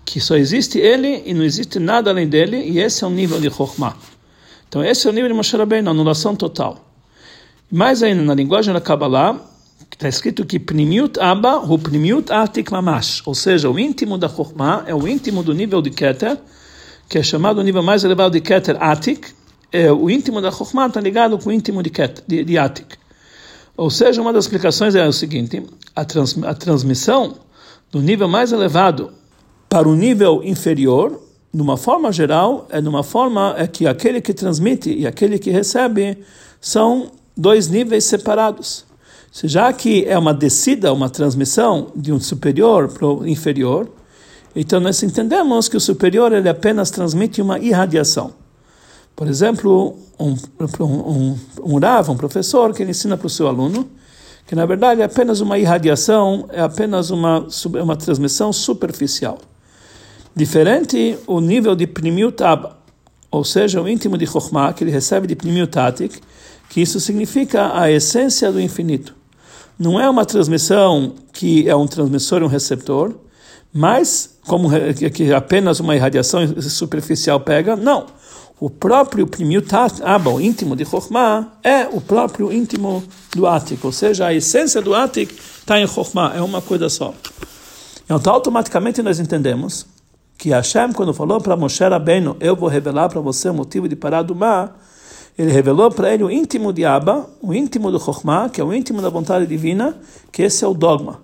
que 0.04 0.20
só 0.20 0.36
existe 0.36 0.78
ele 0.78 1.22
e 1.24 1.32
não 1.32 1.42
existe 1.42 1.78
nada 1.78 2.10
além 2.10 2.28
dele, 2.28 2.58
e 2.58 2.80
esse 2.80 3.02
é 3.02 3.06
o 3.06 3.10
nível 3.10 3.40
de 3.40 3.48
Chokhmah. 3.48 3.96
Então 4.68 4.84
esse 4.84 5.06
é 5.06 5.10
o 5.10 5.12
nível 5.14 5.30
de 5.30 5.34
Moshe 5.34 5.56
Rabbeinu, 5.56 5.88
anulação 5.88 6.36
total. 6.36 6.85
Mais 7.70 8.02
ainda, 8.02 8.22
na 8.22 8.34
linguagem 8.34 8.72
da 8.72 8.80
Kabbalah, 8.80 9.40
está 9.92 10.08
escrito 10.08 10.44
que 10.44 10.58
Pnimiut 10.58 11.18
Abba, 11.18 11.56
o 11.58 11.76
Pnimiut 11.76 12.32
Atik 12.32 12.70
Mamash, 12.70 13.22
ou 13.26 13.34
seja, 13.34 13.68
o 13.68 13.76
íntimo 13.78 14.16
da 14.16 14.28
Chokhmah 14.28 14.84
é 14.86 14.94
o 14.94 15.08
íntimo 15.08 15.42
do 15.42 15.52
nível 15.52 15.82
de 15.82 15.90
Keter, 15.90 16.38
que 17.08 17.18
é 17.18 17.22
chamado 17.22 17.58
o 17.58 17.62
nível 17.62 17.82
mais 17.82 18.04
elevado 18.04 18.32
de 18.32 18.40
Keter 18.40 18.76
Atik, 18.80 19.32
é, 19.72 19.90
o 19.90 20.08
íntimo 20.08 20.40
da 20.40 20.52
Chokhmah 20.52 20.86
está 20.86 21.00
ligado 21.00 21.36
com 21.38 21.50
o 21.50 21.52
íntimo 21.52 21.82
de, 21.82 21.90
Keter, 21.90 22.22
de, 22.26 22.44
de 22.44 22.56
Atik. 22.56 22.96
Ou 23.76 23.90
seja, 23.90 24.22
uma 24.22 24.32
das 24.32 24.44
explicações 24.44 24.94
é 24.94 25.06
o 25.06 25.12
seguinte, 25.12 25.64
a, 25.94 26.04
trans, 26.04 26.40
a 26.44 26.54
transmissão 26.54 27.36
do 27.90 28.00
nível 28.00 28.28
mais 28.28 28.52
elevado 28.52 29.12
para 29.68 29.88
o 29.88 29.96
nível 29.96 30.40
inferior, 30.44 31.20
de 31.52 31.62
uma 31.62 31.76
forma 31.76 32.12
geral, 32.12 32.68
é 32.70 32.80
de 32.80 32.88
uma 32.88 33.02
forma 33.02 33.54
é 33.58 33.66
que 33.66 33.86
aquele 33.86 34.20
que 34.20 34.32
transmite 34.32 34.92
e 34.92 35.06
aquele 35.06 35.38
que 35.38 35.50
recebe 35.50 36.18
são 36.60 37.10
dois 37.36 37.68
níveis 37.68 38.04
separados. 38.04 38.84
Já 39.44 39.72
que 39.72 40.04
é 40.06 40.16
uma 40.18 40.32
descida, 40.32 40.92
uma 40.92 41.10
transmissão 41.10 41.88
de 41.94 42.12
um 42.12 42.18
superior 42.18 42.88
para 42.88 43.06
o 43.06 43.26
inferior, 43.26 43.90
então 44.54 44.80
nós 44.80 45.02
entendemos 45.02 45.68
que 45.68 45.76
o 45.76 45.80
superior 45.80 46.32
ele 46.32 46.48
apenas 46.48 46.90
transmite 46.90 47.42
uma 47.42 47.58
irradiação. 47.58 48.32
Por 49.14 49.28
exemplo, 49.28 49.96
um, 50.18 50.36
um, 50.80 51.38
um 51.62 51.78
Rav, 51.78 52.10
um 52.10 52.16
professor, 52.16 52.72
que 52.72 52.82
ele 52.82 52.92
ensina 52.92 53.16
para 53.16 53.26
o 53.26 53.30
seu 53.30 53.46
aluno, 53.46 53.88
que 54.46 54.54
na 54.54 54.64
verdade 54.64 55.02
é 55.02 55.04
apenas 55.04 55.40
uma 55.40 55.58
irradiação, 55.58 56.46
é 56.50 56.62
apenas 56.62 57.10
uma, 57.10 57.46
uma 57.82 57.96
transmissão 57.96 58.52
superficial. 58.52 59.38
Diferente 60.34 61.18
o 61.26 61.40
nível 61.40 61.74
de 61.74 61.86
Pnimiut 61.86 62.42
Abba, 62.42 62.76
ou 63.30 63.44
seja, 63.44 63.82
o 63.82 63.88
íntimo 63.88 64.16
de 64.16 64.26
Chokhmah, 64.26 64.72
que 64.72 64.84
ele 64.84 64.90
recebe 64.90 65.26
de 65.26 65.34
Pnimiut 65.34 65.78
Atik, 65.78 66.20
que 66.68 66.80
isso 66.80 67.00
significa 67.00 67.78
a 67.78 67.90
essência 67.90 68.50
do 68.50 68.60
infinito. 68.60 69.14
Não 69.78 70.00
é 70.00 70.08
uma 70.08 70.24
transmissão 70.24 71.14
que 71.32 71.68
é 71.68 71.76
um 71.76 71.86
transmissor 71.86 72.40
e 72.40 72.44
um 72.44 72.48
receptor, 72.48 73.14
mas 73.72 74.38
como 74.46 74.70
que 75.12 75.32
apenas 75.32 75.80
uma 75.80 75.94
irradiação 75.94 76.60
superficial 76.62 77.40
pega, 77.40 77.76
não. 77.76 78.06
O 78.58 78.70
próprio 78.70 79.26
primiutat 79.26 80.02
aba, 80.02 80.30
o 80.30 80.40
íntimo 80.40 80.74
de 80.74 80.86
Chokhmah, 80.86 81.58
é 81.62 81.86
o 81.86 82.00
próprio 82.00 82.50
íntimo 82.50 83.04
do 83.34 83.46
ático, 83.46 83.88
ou 83.88 83.92
seja, 83.92 84.26
a 84.26 84.34
essência 84.34 84.80
do 84.80 84.94
ático 84.94 85.34
está 85.34 85.78
em 85.78 85.86
Chokhmah, 85.86 86.32
é 86.34 86.40
uma 86.40 86.62
coisa 86.62 86.88
só. 86.88 87.12
Então, 88.08 88.32
automaticamente 88.32 89.02
nós 89.02 89.20
entendemos 89.20 89.86
que 90.38 90.50
Hashem, 90.50 90.92
quando 90.92 91.12
falou 91.12 91.38
para 91.38 91.56
Moshe 91.56 91.84
Rabbeinu, 91.84 92.36
eu 92.40 92.56
vou 92.56 92.68
revelar 92.68 93.10
para 93.10 93.20
você 93.20 93.50
o 93.50 93.54
motivo 93.54 93.88
de 93.88 93.96
parar 93.96 94.22
do 94.22 94.34
mar, 94.34 94.80
ele 95.38 95.52
revelou 95.52 95.90
para 95.90 96.12
ele 96.12 96.24
o 96.24 96.30
íntimo 96.30 96.72
de 96.72 96.84
Abba, 96.84 97.28
o 97.42 97.52
íntimo 97.52 97.90
do 97.90 97.98
Chokhmah, 98.00 98.48
que 98.48 98.60
é 98.60 98.64
o 98.64 98.72
íntimo 98.72 99.02
da 99.02 99.08
vontade 99.08 99.46
divina, 99.46 99.96
que 100.32 100.42
esse 100.42 100.64
é 100.64 100.68
o 100.68 100.74
dogma. 100.74 101.20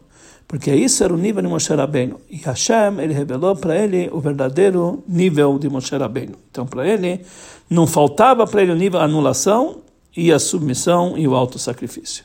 porque 0.53 0.71
isso 0.71 1.03
era 1.03 1.15
o 1.15 1.17
nível 1.17 1.41
de 1.41 1.49
Moshe 1.49 1.73
Rabbeinu. 1.75 2.21
E 2.29 2.37
Hashem, 2.37 3.01
ele 3.01 3.15
revelou 3.15 3.57
para 3.57 3.75
ele 3.75 4.11
o 4.13 4.21
verdadeiro 4.21 5.03
nível 5.09 5.59
de 5.59 5.67
Moshe 5.67 5.97
Rabbeinu. 5.97 6.35
Então, 6.51 6.67
para 6.67 6.87
ele, 6.87 7.25
não 7.71 7.87
faltava 7.87 8.47
para 8.47 8.61
ele 8.61 8.73
o 8.73 8.77
nível 8.77 9.01
de 9.01 9.07
anulação 9.07 9.79
e 10.15 10.31
a 10.31 10.39
submissão 10.39 11.17
e 11.17 11.27
o 11.27 11.35
auto-sacrifício. 11.35 12.23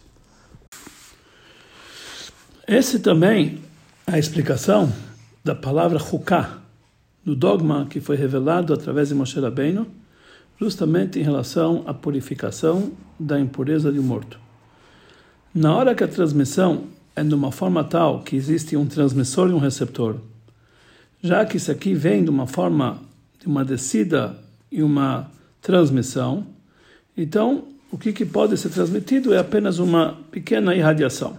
Esse 2.67 2.99
também 2.99 3.59
é 4.05 4.15
a 4.15 4.19
explicação 4.19 4.91
da 5.41 5.55
palavra 5.55 5.97
Huká, 5.97 6.57
do 7.23 7.33
dogma 7.33 7.87
que 7.89 8.01
foi 8.01 8.17
revelado 8.17 8.73
através 8.73 9.07
de 9.07 9.15
Moshe 9.15 9.39
Rabbeinu, 9.39 9.87
justamente 10.59 11.19
em 11.19 11.23
relação 11.23 11.83
à 11.85 11.93
purificação 11.93 12.91
da 13.19 13.39
impureza 13.39 13.91
de 13.91 13.99
um 13.99 14.03
morto. 14.03 14.39
Na 15.53 15.75
hora 15.75 15.95
que 15.95 16.03
a 16.03 16.07
transmissão 16.07 16.83
é 17.15 17.23
de 17.23 17.33
uma 17.33 17.51
forma 17.51 17.83
tal 17.83 18.21
que 18.21 18.35
existe 18.35 18.77
um 18.77 18.85
transmissor 18.85 19.49
e 19.49 19.53
um 19.53 19.59
receptor, 19.59 20.17
já 21.21 21.45
que 21.45 21.57
isso 21.57 21.71
aqui 21.71 21.93
vem 21.93 22.23
de 22.23 22.29
uma 22.29 22.45
forma 22.45 22.99
de 23.39 23.47
uma 23.47 23.65
descida 23.65 24.37
e 24.71 24.83
uma 24.83 25.31
transmissão, 25.61 26.45
então 27.15 27.65
o 27.91 27.97
que, 27.97 28.11
que 28.13 28.25
pode 28.25 28.57
ser 28.57 28.69
transmitido 28.69 29.33
é 29.33 29.39
apenas 29.39 29.79
uma 29.79 30.17
pequena 30.29 30.75
irradiação. 30.75 31.37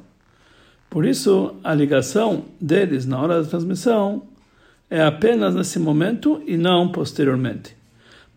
Por 0.91 1.05
isso, 1.05 1.55
a 1.63 1.75
ligação 1.75 2.45
deles 2.61 3.05
na 3.05 3.21
hora 3.21 3.43
da 3.43 3.49
transmissão 3.49 4.23
é 4.91 5.03
apenas 5.03 5.55
nesse 5.55 5.79
momento 5.79 6.43
e 6.47 6.57
não 6.57 6.89
posteriormente. 6.89 7.78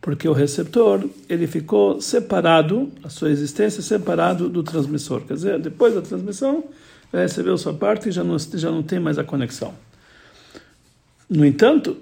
Porque 0.01 0.27
o 0.27 0.33
receptor 0.33 1.07
ele 1.29 1.45
ficou 1.45 2.01
separado, 2.01 2.91
a 3.03 3.09
sua 3.09 3.29
existência 3.29 3.83
separado 3.83 4.49
do 4.49 4.63
transmissor. 4.63 5.21
Quer 5.21 5.35
dizer, 5.35 5.59
depois 5.59 5.93
da 5.93 6.01
transmissão, 6.01 6.63
ele 7.13 7.21
recebeu 7.21 7.55
sua 7.57 7.73
parte 7.73 8.09
e 8.09 8.11
já 8.11 8.23
não, 8.23 8.37
já 8.39 8.71
não 8.71 8.81
tem 8.81 8.99
mais 8.99 9.19
a 9.19 9.23
conexão. 9.23 9.73
No 11.29 11.45
entanto, 11.45 11.95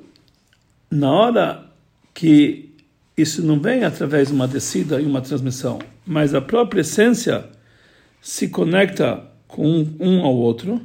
na 0.89 1.11
hora 1.11 1.65
que 2.13 2.69
isso 3.17 3.45
não 3.45 3.59
vem 3.59 3.83
através 3.83 4.29
de 4.29 4.33
uma 4.33 4.47
descida 4.47 5.01
e 5.01 5.05
uma 5.05 5.21
transmissão, 5.21 5.79
mas 6.05 6.33
a 6.33 6.41
própria 6.41 6.81
essência 6.81 7.45
se 8.21 8.47
conecta 8.47 9.23
com 9.47 9.85
um, 9.99 10.21
ao 10.21 10.35
outro, 10.35 10.81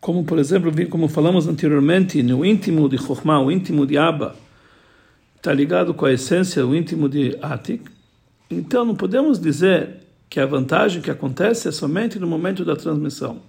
como 0.00 0.24
por 0.24 0.38
exemplo, 0.38 0.72
como 0.88 1.08
falamos 1.08 1.48
anteriormente, 1.48 2.22
no 2.22 2.44
íntimo 2.44 2.88
de 2.88 2.96
Chokhmah, 2.96 3.40
o 3.40 3.50
íntimo 3.50 3.86
de 3.86 3.98
Abba, 3.98 4.36
está 5.38 5.52
ligado 5.52 5.94
com 5.94 6.04
a 6.04 6.12
essência, 6.12 6.66
o 6.66 6.74
íntimo 6.74 7.08
de 7.08 7.38
Atik. 7.40 7.84
Então 8.50 8.84
não 8.84 8.94
podemos 8.94 9.38
dizer 9.38 9.96
que 10.28 10.40
a 10.40 10.46
vantagem 10.46 11.00
que 11.00 11.10
acontece 11.10 11.68
é 11.68 11.72
somente 11.72 12.18
no 12.18 12.26
momento 12.26 12.64
da 12.64 12.76
transmissão. 12.76 13.40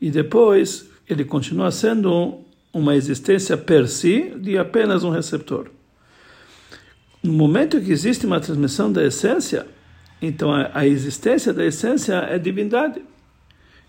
E 0.00 0.10
depois 0.10 0.88
ele 1.08 1.24
continua 1.24 1.70
sendo 1.70 2.40
uma 2.72 2.94
existência 2.94 3.56
per 3.56 3.88
si 3.88 4.34
de 4.38 4.58
apenas 4.58 5.02
um 5.02 5.10
receptor. 5.10 5.70
No 7.22 7.32
momento 7.32 7.80
que 7.80 7.90
existe 7.90 8.26
uma 8.26 8.38
transmissão 8.38 8.92
da 8.92 9.02
essência, 9.02 9.66
então 10.20 10.52
a, 10.52 10.86
existência 10.86 11.52
da 11.52 11.64
essência 11.64 12.14
é 12.14 12.38
divindade. 12.38 13.02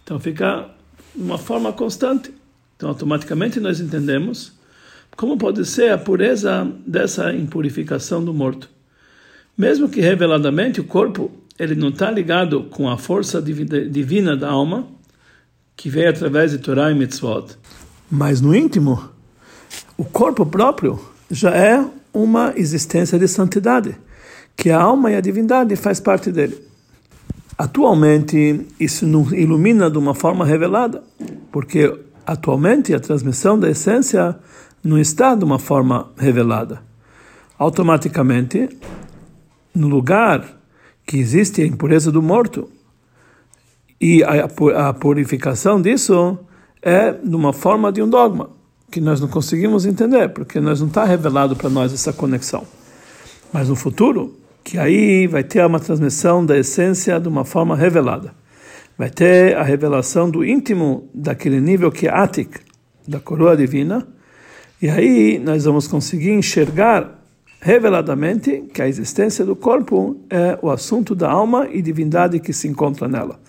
Então 0.03 0.19
fica 0.19 0.69
uma 1.13 1.37
forma 1.37 1.71
constante. 1.73 2.33
Então 2.77 2.89
automaticamente 2.89 3.59
nós 3.59 3.79
entendemos 3.79 4.57
como 5.19 5.37
pode 5.37 5.65
ser 5.65 5.91
a 5.91 5.97
pureza 5.97 6.65
dessa 6.87 7.33
impurificação 7.33 8.23
do 8.23 8.33
morto. 8.33 8.69
Mesmo 9.57 9.89
que 9.89 9.99
reveladamente 9.99 10.79
o 10.79 10.85
corpo 10.85 11.29
ele 11.59 11.75
não 11.75 11.89
está 11.89 12.09
ligado 12.09 12.63
com 12.71 12.87
a 12.87 12.97
força 12.97 13.41
divina 13.41 14.37
da 14.37 14.49
alma, 14.49 14.87
que 15.75 15.89
veio 15.89 16.09
através 16.09 16.51
de 16.51 16.59
Torah 16.59 16.89
e 16.89 16.95
Mitzvot. 16.95 17.47
Mas 18.09 18.39
no 18.39 18.55
íntimo, 18.55 19.09
o 19.97 20.05
corpo 20.05 20.45
próprio 20.45 20.97
já 21.29 21.53
é 21.53 21.85
uma 22.13 22.53
existência 22.55 23.19
de 23.19 23.27
santidade, 23.27 23.97
que 24.55 24.69
a 24.69 24.79
alma 24.79 25.11
e 25.11 25.15
a 25.17 25.21
divindade 25.21 25.75
faz 25.75 25.99
parte 25.99 26.31
dele. 26.31 26.57
Atualmente, 27.57 28.65
isso 28.79 29.05
não 29.05 29.33
ilumina 29.33 29.91
de 29.91 29.97
uma 29.97 30.15
forma 30.15 30.45
revelada, 30.45 31.03
porque 31.51 31.93
atualmente 32.25 32.93
a 32.93 33.01
transmissão 33.01 33.59
da 33.59 33.69
essência 33.69 34.39
não 34.83 34.97
está 34.97 35.35
de 35.35 35.43
uma 35.43 35.59
forma 35.59 36.11
revelada. 36.17 36.81
Automaticamente, 37.57 38.69
no 39.73 39.87
lugar 39.87 40.59
que 41.05 41.17
existe 41.17 41.61
a 41.61 41.65
impureza 41.65 42.11
do 42.11 42.21
morto, 42.21 42.69
e 43.99 44.23
a, 44.23 44.93
purificação 44.93 45.81
disso 45.81 46.39
é 46.81 47.11
de 47.11 47.35
uma 47.35 47.51
forma 47.51 47.91
de 47.91 48.01
um 48.01 48.09
dogma, 48.09 48.49
que 48.89 49.01
nós 49.01 49.19
não 49.19 49.27
conseguimos 49.27 49.85
entender, 49.85 50.29
porque 50.29 50.59
nós 50.61 50.79
não 50.79 50.87
está 50.87 51.03
revelado 51.03 51.55
para 51.55 51.69
nós 51.69 51.93
essa 51.93 52.13
conexão. 52.13 52.65
Mas 53.51 53.67
no 53.67 53.75
futuro, 53.75 54.37
que 54.63 54.77
aí 54.77 55.27
vai 55.27 55.43
ter 55.43 55.65
uma 55.65 55.79
transmissão 55.79 56.45
da 56.45 56.57
essência 56.57 57.19
de 57.19 57.27
uma 57.27 57.43
forma 57.43 57.75
revelada. 57.75 58.33
Vai 58.97 59.09
ter 59.09 59.57
a 59.57 59.63
revelação 59.63 60.29
do 60.29 60.45
íntimo 60.45 61.09
daquele 61.13 61.59
nível 61.59 61.91
que 61.91 62.07
é 62.07 62.11
Atik, 62.13 62.59
da 63.07 63.19
coroa 63.19 63.57
divina, 63.57 64.07
e 64.81 64.89
aí 64.89 65.39
nós 65.39 65.65
vamos 65.65 65.87
conseguir 65.87 66.31
enxergar 66.31 67.19
reveladamente 67.61 68.63
que 68.73 68.81
a 68.81 68.87
existência 68.87 69.45
do 69.45 69.55
corpo 69.55 70.17
é 70.29 70.57
o 70.61 70.69
assunto 70.69 71.13
da 71.13 71.29
alma 71.29 71.67
e 71.69 71.81
divindade 71.81 72.39
que 72.39 72.53
se 72.53 72.67
encontra 72.67 73.07
nela. 73.07 73.39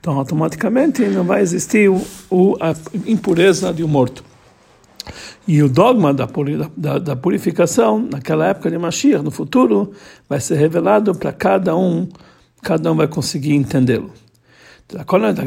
Então, 0.00 0.16
automaticamente 0.16 1.04
não 1.06 1.24
vai 1.24 1.42
existir 1.42 1.90
o, 1.90 2.00
o, 2.30 2.56
a 2.60 2.74
impureza 3.06 3.72
de 3.72 3.84
um 3.84 3.88
morto. 3.88 4.24
E 5.46 5.62
o 5.62 5.68
dogma 5.68 6.14
da, 6.14 6.28
da, 6.76 6.98
da, 6.98 7.16
purificação, 7.16 7.98
naquela 7.98 8.46
época 8.46 8.70
de 8.70 8.78
Mashiach, 8.78 9.22
no 9.22 9.30
futuro, 9.30 9.92
vai 10.28 10.40
ser 10.40 10.56
revelado 10.56 11.14
para 11.14 11.32
cada 11.32 11.76
um, 11.76 12.08
cada 12.62 12.92
um 12.92 12.96
vai 12.96 13.08
conseguir 13.08 13.54
entendê-lo. 13.54 14.12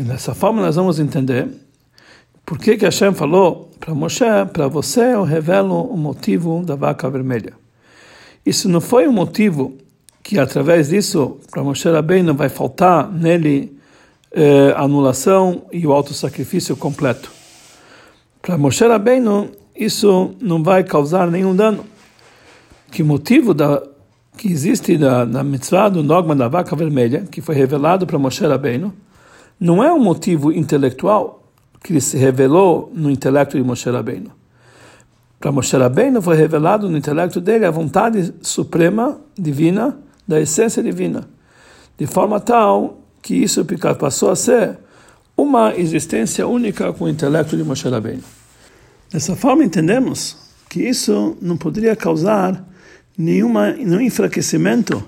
Dessa 0.06 0.36
forma, 0.36 0.62
nós 0.62 0.76
vamos 0.76 1.00
entender 1.00 1.48
por 2.52 2.60
que, 2.60 2.76
que 2.76 2.84
Hashem 2.84 3.14
falou 3.14 3.72
para 3.80 3.96
Moshe: 3.96 4.26
para 4.52 4.68
você 4.68 5.14
eu 5.14 5.24
revelo 5.24 5.84
o 5.84 5.96
motivo 5.96 6.62
da 6.66 6.76
vaca 6.76 7.10
vermelha. 7.10 7.54
Isso 8.46 8.68
não 8.68 8.82
foi 8.82 9.08
um 9.08 9.14
motivo 9.14 9.78
que, 10.22 10.38
através 10.38 10.90
disso, 10.90 11.38
para 11.50 11.64
Moshe 11.64 11.88
não 12.22 12.36
vai 12.36 12.50
faltar 12.50 13.10
nele 13.10 13.80
eh, 14.34 14.74
anulação 14.76 15.62
e 15.72 15.88
o 15.88 15.94
auto-sacrifício 15.94 16.76
completo. 16.76 17.32
Para 18.42 18.58
Moshe 18.58 18.86
Rabbeinu, 18.86 19.52
isso 19.74 20.36
não 20.42 20.62
vai 20.62 20.84
causar 20.84 21.32
nenhum 21.32 21.56
dano. 21.56 21.86
Que 22.92 23.02
motivo 23.02 23.54
da, 23.54 23.82
que 24.36 24.52
existe 24.52 24.98
da, 24.98 25.26
na 25.26 25.42
mitzvah 25.42 25.88
do 25.88 26.04
dogma 26.04 26.36
da 26.36 26.50
vaca 26.50 26.76
vermelha, 26.76 27.26
que 27.32 27.40
foi 27.40 27.56
revelado 27.56 28.06
para 28.06 28.20
Moshe 28.20 28.46
Rabbeinu, 28.46 28.94
não 29.58 29.82
é 29.82 29.94
um 29.94 30.04
motivo 30.04 30.52
intelectual 30.52 31.41
que 31.84 32.00
se 32.00 32.18
revelou 32.18 32.92
no 32.94 33.10
intelecto 33.10 33.58
de 33.58 33.64
Moshe 33.64 33.90
Rabbeinu. 33.90 34.32
Para 35.40 35.52
Moshe 35.52 35.76
Rabbeinu 35.76 36.22
foi 36.22 36.36
revelado 36.36 36.90
no 36.90 36.98
intelecto 36.98 37.42
dele 37.42 37.66
a 37.66 37.72
vontade 37.72 38.34
suprema, 38.42 39.20
divina, 39.38 39.98
da 40.28 40.40
essência 40.40 40.84
divina, 40.84 41.28
de 41.98 42.06
forma 42.06 42.40
tal 42.40 43.02
que 43.22 43.36
isso 43.36 43.66
passou 44.00 44.30
a 44.30 44.36
ser 44.36 44.78
uma 45.36 45.76
existência 45.76 46.48
única 46.48 46.94
com 46.94 47.06
o 47.06 47.10
intelecto 47.10 47.58
de 47.58 47.64
Moshe 47.64 47.90
Rabbeinu. 47.90 48.24
Dessa 49.12 49.36
forma, 49.36 49.64
entendemos 49.64 50.38
que 50.70 50.82
isso 50.88 51.36
não 51.42 51.58
poderia 51.58 51.96
causar 51.96 52.64
nenhuma, 53.18 53.72
nenhum 53.72 54.02
enfraquecimento 54.02 55.04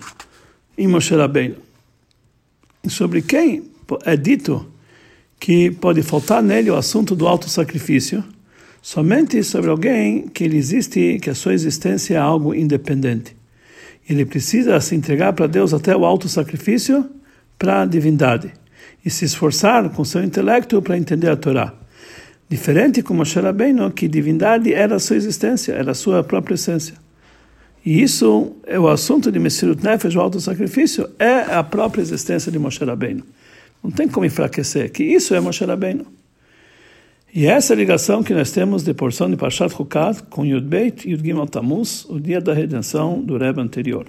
em 0.77 0.87
Moshe 0.87 1.15
Rabbeinu. 1.15 1.55
Sobre 2.89 3.21
quem 3.21 3.71
é 4.03 4.17
dito 4.17 4.72
que 5.43 5.69
pode 5.69 6.01
faltar 6.01 6.41
nele 6.41 6.71
o 6.71 6.75
assunto 6.77 7.17
do 7.17 7.27
auto-sacrifício, 7.27 8.23
somente 8.81 9.43
sobre 9.43 9.69
alguém 9.69 10.29
que 10.29 10.41
ele 10.41 10.55
existe, 10.55 11.19
que 11.21 11.29
a 11.29 11.35
sua 11.35 11.53
existência 11.53 12.15
é 12.15 12.17
algo 12.17 12.55
independente. 12.55 13.35
Ele 14.09 14.23
precisa 14.23 14.79
se 14.79 14.95
entregar 14.95 15.33
para 15.33 15.45
Deus 15.45 15.73
até 15.73 15.93
o 15.93 16.05
auto-sacrifício 16.05 17.05
para 17.59 17.81
a 17.81 17.85
divindade 17.85 18.53
e 19.03 19.09
se 19.09 19.25
esforçar 19.25 19.89
com 19.89 20.05
seu 20.05 20.23
intelecto 20.23 20.81
para 20.81 20.97
entender 20.97 21.29
a 21.29 21.35
Torá. 21.35 21.73
Diferente 22.47 23.03
como 23.03 23.17
Moshe 23.17 23.37
Rabbeinu, 23.37 23.91
que 23.91 24.07
divindade 24.07 24.73
era 24.73 24.95
a 24.95 24.99
sua 24.99 25.17
existência, 25.17 25.73
era 25.73 25.91
a 25.91 25.93
sua 25.93 26.23
própria 26.23 26.55
essência. 26.55 26.95
E 27.85 28.01
isso 28.01 28.55
é 28.65 28.79
o 28.79 28.87
assunto 28.87 29.29
de 29.29 29.39
Messirut 29.39 29.83
Nefesh, 29.83 30.15
o 30.15 30.21
auto-sacrifício, 30.21 31.09
é 31.19 31.53
a 31.53 31.61
própria 31.61 32.01
existência 32.01 32.49
de 32.49 32.57
Moshe 32.57 32.81
Rabbeinu. 32.85 33.25
Não 33.83 33.91
tem 33.91 34.07
como 34.07 34.25
enfraquecer, 34.25 34.91
que 34.91 35.03
isso 35.03 35.35
é 35.35 35.39
Moshe 35.39 35.65
Rabbeinu. 35.65 36.05
E 37.35 37.47
essa 37.47 37.73
é 37.73 37.75
a 37.75 37.77
ligação 37.77 38.21
que 38.21 38.33
nós 38.33 38.51
temos 38.51 38.83
de 38.83 38.93
porção 38.93 39.29
de 39.29 39.35
Parshat 39.35 39.75
Chukat 39.75 40.23
com 40.29 40.45
Yud 40.45 40.65
Beit 40.67 41.07
e 41.07 41.11
Yud 41.11 41.23
Gimel 41.25 41.47
Tammuz, 41.47 42.05
o 42.07 42.19
dia 42.19 42.39
da 42.39 42.53
redenção 42.53 43.21
do 43.21 43.37
Rebbe 43.37 43.59
anterior. 43.59 44.05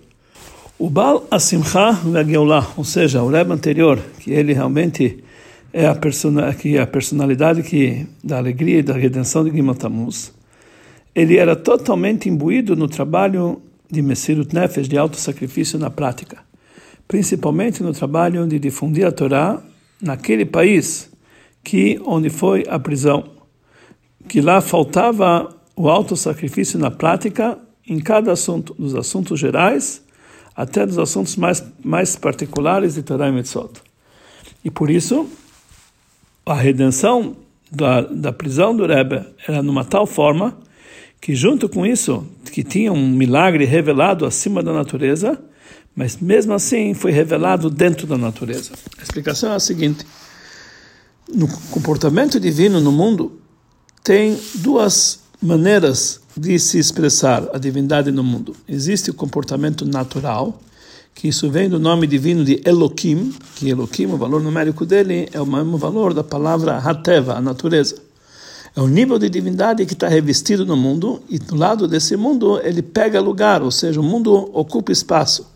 O 0.78 0.90
Baal 0.90 1.26
Asimcha 1.30 1.92
Vageulah, 1.92 2.68
ou 2.76 2.84
seja, 2.84 3.22
o 3.22 3.30
Rebbe 3.30 3.52
anterior, 3.52 3.98
que 4.20 4.30
ele 4.30 4.52
realmente 4.52 5.24
é 5.72 5.86
a, 5.86 5.94
persona, 5.94 6.54
que 6.54 6.78
a 6.78 6.86
personalidade 6.86 7.62
que 7.62 8.06
da 8.22 8.36
alegria 8.38 8.78
e 8.78 8.82
da 8.82 8.92
redenção 8.92 9.42
de 9.42 9.50
Gimatamuz. 9.50 10.32
Ele 11.14 11.36
era 11.36 11.56
totalmente 11.56 12.28
imbuído 12.28 12.76
no 12.76 12.86
trabalho 12.86 13.60
de 13.90 14.02
Messirut 14.02 14.54
Nefesh, 14.54 14.88
de 14.88 14.98
auto-sacrifício 14.98 15.78
na 15.78 15.90
prática, 15.90 16.38
principalmente 17.06 17.82
no 17.82 17.92
trabalho 17.92 18.46
de 18.46 18.58
difundir 18.58 19.06
a 19.06 19.12
Torá 19.12 19.62
naquele 20.00 20.44
país 20.44 21.10
que 21.62 22.00
onde 22.04 22.28
foi 22.28 22.64
a 22.68 22.78
prisão, 22.78 23.24
que 24.28 24.40
lá 24.40 24.60
faltava 24.60 25.48
o 25.74 25.88
auto-sacrifício 25.88 26.78
na 26.78 26.90
prática 26.90 27.58
em 27.86 27.98
cada 27.98 28.32
assunto, 28.32 28.74
dos 28.74 28.94
assuntos 28.94 29.40
gerais 29.40 30.02
até 30.54 30.86
dos 30.86 30.98
assuntos 30.98 31.36
mais, 31.36 31.64
mais 31.82 32.16
particulares 32.16 32.94
de 32.94 33.02
Torah 33.02 33.28
e 33.28 33.32
Mitzvot. 33.32 33.70
E 34.64 34.70
por 34.70 34.88
isso, 34.88 35.28
a 36.46 36.54
redenção 36.54 37.36
da, 37.70 38.02
da 38.02 38.32
prisão 38.32 38.76
do 38.76 38.86
Rebbe 38.86 39.24
era 39.48 39.62
numa 39.62 39.84
tal 39.84 40.06
forma 40.06 40.56
que 41.20 41.34
junto 41.34 41.68
com 41.68 41.84
isso, 41.84 42.26
que 42.52 42.62
tinha 42.62 42.92
um 42.92 43.08
milagre 43.08 43.64
revelado 43.64 44.26
acima 44.26 44.62
da 44.62 44.72
natureza, 44.72 45.42
mas 45.94 46.16
mesmo 46.16 46.52
assim 46.52 46.94
foi 46.94 47.12
revelado 47.12 47.70
dentro 47.70 48.06
da 48.06 48.18
natureza. 48.18 48.72
A 48.98 49.02
explicação 49.02 49.52
é 49.52 49.56
a 49.56 49.60
seguinte: 49.60 50.04
no 51.32 51.48
comportamento 51.70 52.40
divino 52.40 52.80
no 52.80 52.92
mundo 52.92 53.38
tem 54.02 54.38
duas 54.56 55.20
maneiras 55.40 56.20
de 56.36 56.58
se 56.58 56.78
expressar 56.78 57.48
a 57.52 57.58
divindade 57.58 58.10
no 58.10 58.24
mundo. 58.24 58.56
Existe 58.68 59.10
o 59.10 59.14
comportamento 59.14 59.86
natural, 59.86 60.60
que 61.14 61.28
isso 61.28 61.48
vem 61.48 61.68
do 61.68 61.78
nome 61.78 62.06
divino 62.06 62.44
de 62.44 62.60
Elohim, 62.64 63.32
que 63.54 63.68
Elohim, 63.68 64.06
o 64.06 64.16
valor 64.16 64.42
numérico 64.42 64.84
dele, 64.84 65.28
é 65.32 65.40
o 65.40 65.46
mesmo 65.46 65.78
valor 65.78 66.12
da 66.12 66.24
palavra 66.24 66.76
Hateva, 66.78 67.34
a 67.34 67.40
natureza. 67.40 67.96
É 68.76 68.80
o 68.80 68.88
nível 68.88 69.18
de 69.18 69.30
divindade 69.30 69.86
que 69.86 69.92
está 69.92 70.08
revestido 70.08 70.66
no 70.66 70.76
mundo, 70.76 71.22
e 71.28 71.38
do 71.38 71.54
lado 71.54 71.86
desse 71.86 72.16
mundo 72.16 72.60
ele 72.64 72.82
pega 72.82 73.20
lugar, 73.20 73.62
ou 73.62 73.70
seja, 73.70 74.00
o 74.00 74.04
mundo 74.04 74.50
ocupa 74.52 74.90
espaço. 74.90 75.53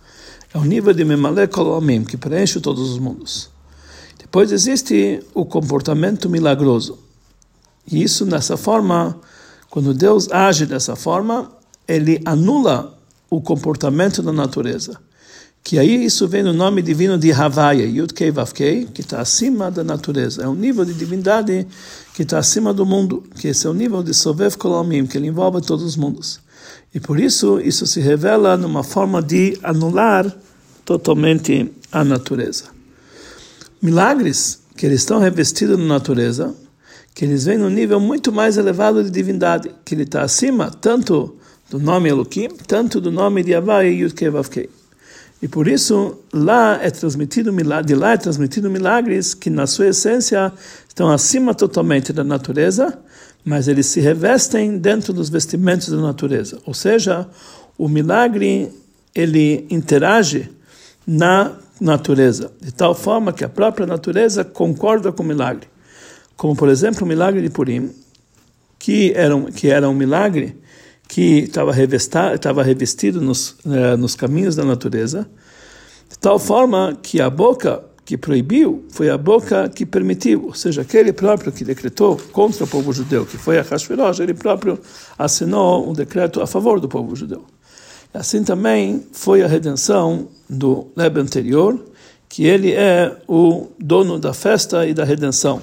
É 0.52 0.58
o 0.58 0.64
nível 0.64 0.94
de 0.94 1.04
Memalek 1.04 1.58
Olamim, 1.58 2.04
que 2.04 2.16
preenche 2.16 2.58
todos 2.60 2.90
os 2.90 2.98
mundos. 2.98 3.50
Depois 4.18 4.50
existe 4.50 5.22
o 5.34 5.44
comportamento 5.44 6.28
milagroso. 6.28 6.98
E 7.90 8.02
isso, 8.02 8.24
nessa 8.24 8.56
forma, 8.56 9.18
quando 9.68 9.92
Deus 9.92 10.30
age 10.30 10.66
dessa 10.66 10.96
forma, 10.96 11.50
ele 11.86 12.20
anula 12.24 12.98
o 13.30 13.40
comportamento 13.40 14.22
da 14.22 14.32
natureza. 14.32 14.98
Que 15.62 15.78
aí 15.78 16.04
isso 16.04 16.26
vem 16.26 16.42
no 16.42 16.52
nome 16.52 16.80
divino 16.80 17.18
de 17.18 17.30
Havaya, 17.30 17.84
Yud 17.84 18.14
Kei 18.14 18.30
Vav 18.30 18.52
Kei, 18.52 18.86
que 18.86 19.02
está 19.02 19.20
acima 19.20 19.70
da 19.70 19.84
natureza. 19.84 20.42
É 20.42 20.48
um 20.48 20.54
nível 20.54 20.84
de 20.84 20.94
divindade 20.94 21.66
que 22.14 22.22
está 22.22 22.38
acima 22.38 22.72
do 22.72 22.86
mundo, 22.86 23.22
que 23.38 23.48
esse 23.48 23.66
é 23.66 23.70
o 23.70 23.74
nível 23.74 24.02
de 24.02 24.14
Sovev 24.14 24.56
Kolomim, 24.56 25.06
que 25.06 25.18
ele 25.18 25.26
envolve 25.26 25.60
todos 25.60 25.84
os 25.84 25.96
mundos. 25.96 26.40
E 26.98 27.00
por 27.00 27.20
isso, 27.20 27.60
isso 27.60 27.86
se 27.86 28.00
revela 28.00 28.56
numa 28.56 28.82
forma 28.82 29.22
de 29.22 29.56
anular 29.62 30.36
totalmente 30.84 31.70
a 31.92 32.02
natureza. 32.02 32.64
Milagres 33.80 34.62
que 34.76 34.84
eles 34.84 35.02
estão 35.02 35.20
revestidos 35.20 35.78
na 35.78 35.84
natureza, 35.84 36.52
que 37.14 37.24
eles 37.24 37.44
vêm 37.44 37.56
num 37.56 37.70
nível 37.70 38.00
muito 38.00 38.32
mais 38.32 38.56
elevado 38.56 39.04
de 39.04 39.10
divindade, 39.10 39.70
que 39.84 39.94
ele 39.94 40.02
está 40.02 40.22
acima 40.22 40.72
tanto 40.72 41.36
do 41.70 41.78
nome 41.78 42.08
Elohim, 42.08 42.48
tanto 42.66 43.00
do 43.00 43.12
nome 43.12 43.44
de 43.44 43.54
Havai 43.54 43.90
e 43.90 44.00
Yud 44.00 44.30
Vavkei. 44.30 44.68
E 45.40 45.46
por 45.46 45.68
isso, 45.68 46.18
lá 46.32 46.80
é 46.82 46.90
transmitido 46.90 47.52
de 47.86 47.94
lá 47.94 48.12
é 48.12 48.16
transmitido 48.16 48.68
milagres 48.68 49.34
que 49.34 49.50
na 49.50 49.68
sua 49.68 49.86
essência 49.86 50.52
estão 50.88 51.08
acima 51.12 51.54
totalmente 51.54 52.12
da 52.12 52.24
natureza, 52.24 52.98
mas 53.44 53.68
eles 53.68 53.86
se 53.86 54.00
revestem 54.00 54.78
dentro 54.78 55.12
dos 55.12 55.28
vestimentos 55.28 55.88
da 55.88 55.96
natureza. 55.96 56.58
Ou 56.66 56.74
seja, 56.74 57.28
o 57.76 57.88
milagre 57.88 58.70
ele 59.14 59.66
interage 59.70 60.50
na 61.06 61.52
natureza, 61.80 62.50
de 62.60 62.72
tal 62.72 62.94
forma 62.94 63.32
que 63.32 63.44
a 63.44 63.48
própria 63.48 63.86
natureza 63.86 64.44
concorda 64.44 65.12
com 65.12 65.22
o 65.22 65.26
milagre 65.26 65.68
como 66.38 66.54
por 66.54 66.68
exemplo 66.68 67.04
o 67.04 67.06
milagre 67.06 67.42
de 67.42 67.50
Purim, 67.50 67.90
que 68.78 69.12
era 69.14 69.34
um, 69.34 69.46
que 69.46 69.68
era 69.68 69.88
um 69.88 69.92
milagre 69.92 70.56
que 71.08 71.50
estava 71.50 72.62
revestido 72.62 73.20
nos, 73.20 73.56
eh, 73.66 73.96
nos 73.96 74.14
caminhos 74.14 74.54
da 74.54 74.64
natureza, 74.64 75.28
de 76.08 76.16
tal 76.18 76.38
forma 76.38 76.96
que 77.02 77.20
a 77.20 77.28
boca 77.28 77.82
que 78.08 78.16
proibiu 78.16 78.86
foi 78.88 79.10
a 79.10 79.18
boca 79.18 79.68
que 79.68 79.84
permitiu, 79.84 80.46
ou 80.46 80.54
seja, 80.54 80.80
aquele 80.80 81.12
próprio 81.12 81.52
que 81.52 81.62
decretou 81.62 82.18
contra 82.32 82.64
o 82.64 82.66
povo 82.66 82.90
judeu, 82.90 83.26
que 83.26 83.36
foi 83.36 83.58
a 83.58 83.62
Hashverosh, 83.62 84.20
ele 84.20 84.32
próprio 84.32 84.80
assinou 85.18 85.86
um 85.86 85.92
decreto 85.92 86.40
a 86.40 86.46
favor 86.46 86.80
do 86.80 86.88
povo 86.88 87.14
judeu. 87.14 87.44
Assim 88.14 88.42
também 88.42 89.04
foi 89.12 89.42
a 89.42 89.46
redenção 89.46 90.26
do 90.48 90.86
Lebe 90.96 91.20
anterior, 91.20 91.78
que 92.30 92.46
ele 92.46 92.72
é 92.72 93.14
o 93.28 93.66
dono 93.78 94.18
da 94.18 94.32
festa 94.32 94.86
e 94.86 94.94
da 94.94 95.04
redenção 95.04 95.60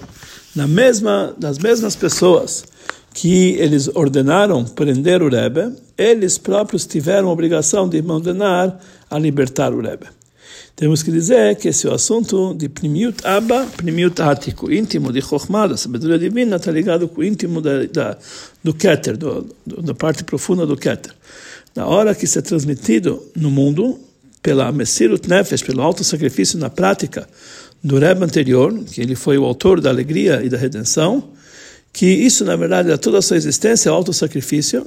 na 0.55 0.67
mesma, 0.67 1.33
das 1.39 1.57
mesmas 1.57 1.95
pessoas 1.95 2.63
que 3.11 3.53
eles 3.53 3.87
ordenaram 3.87 4.63
prender 4.63 5.23
o 5.23 5.29
Rebbe, 5.29 5.75
eles 5.97 6.37
próprios 6.37 6.85
tiveram 6.85 7.27
a 7.29 7.31
obrigação 7.31 7.89
de 7.89 8.03
ordenar 8.07 8.79
a 9.09 9.17
libertar 9.17 9.73
o 9.73 9.81
Rebbe. 9.81 10.24
Temos 10.75 11.01
que 11.01 11.09
dizer 11.09 11.55
que 11.55 11.69
esse 11.69 11.87
é 11.87 11.89
o 11.89 11.93
assunto 11.93 12.53
de 12.53 12.67
Primiut 12.67 13.25
Abba, 13.25 13.65
Primiut 13.77 14.21
Ático, 14.21 14.69
íntimo 14.69 15.13
de 15.13 15.21
Chokhmah, 15.21 15.67
da 15.67 15.77
sabedoria 15.77 16.19
divina, 16.19 16.57
está 16.57 16.69
ligado 16.69 17.07
com 17.07 17.21
o 17.21 17.23
íntimo 17.23 17.61
da, 17.61 17.85
da, 17.85 18.17
do 18.61 18.73
Keter, 18.73 19.15
do, 19.15 19.47
do, 19.65 19.81
da 19.81 19.93
parte 19.93 20.25
profunda 20.25 20.65
do 20.65 20.75
Keter. 20.75 21.13
Na 21.73 21.85
hora 21.87 22.13
que 22.13 22.25
isso 22.25 22.37
é 22.39 22.41
transmitido 22.41 23.23
no 23.33 23.49
mundo, 23.49 23.97
pela 24.43 24.69
Messirut 24.71 25.29
Nefesh, 25.29 25.63
pelo 25.63 25.81
alto 25.81 26.03
sacrifício 26.03 26.59
na 26.59 26.69
prática, 26.69 27.25
do 27.81 27.97
Rebbe 27.97 28.25
anterior, 28.25 28.77
que 28.91 28.99
ele 28.99 29.15
foi 29.15 29.37
o 29.37 29.45
autor 29.45 29.79
da 29.79 29.89
alegria 29.89 30.43
e 30.43 30.49
da 30.49 30.57
redenção, 30.57 31.29
que 31.93 32.05
isso, 32.05 32.43
na 32.43 32.57
verdade, 32.57 32.91
é 32.91 32.97
toda 32.97 33.19
a 33.19 33.21
sua 33.21 33.37
existência, 33.37 33.87
é 33.87 33.91
auto-sacrifício, 33.93 34.85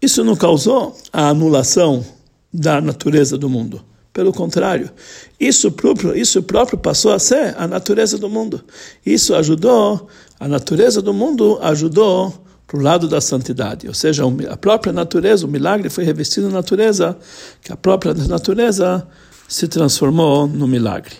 isso 0.00 0.22
não 0.22 0.36
causou 0.36 0.96
a 1.12 1.28
anulação 1.28 2.06
da 2.54 2.80
natureza 2.80 3.36
do 3.36 3.50
mundo. 3.50 3.82
Pelo 4.18 4.32
contrário, 4.32 4.90
isso 5.38 5.70
próprio, 5.70 6.12
isso 6.12 6.42
próprio 6.42 6.76
passou 6.76 7.12
a 7.12 7.20
ser 7.20 7.54
a 7.56 7.68
natureza 7.68 8.18
do 8.18 8.28
mundo. 8.28 8.60
Isso 9.06 9.32
ajudou, 9.32 10.08
a 10.40 10.48
natureza 10.48 11.00
do 11.00 11.14
mundo 11.14 11.56
ajudou 11.62 12.34
para 12.66 12.76
o 12.76 12.82
lado 12.82 13.06
da 13.06 13.20
santidade. 13.20 13.86
Ou 13.86 13.94
seja, 13.94 14.24
a 14.50 14.56
própria 14.56 14.92
natureza, 14.92 15.46
o 15.46 15.48
milagre 15.48 15.88
foi 15.88 16.02
revestido 16.02 16.48
na 16.48 16.54
natureza, 16.54 17.16
que 17.62 17.72
a 17.72 17.76
própria 17.76 18.12
natureza 18.12 19.06
se 19.46 19.68
transformou 19.68 20.48
no 20.48 20.66
milagre. 20.66 21.14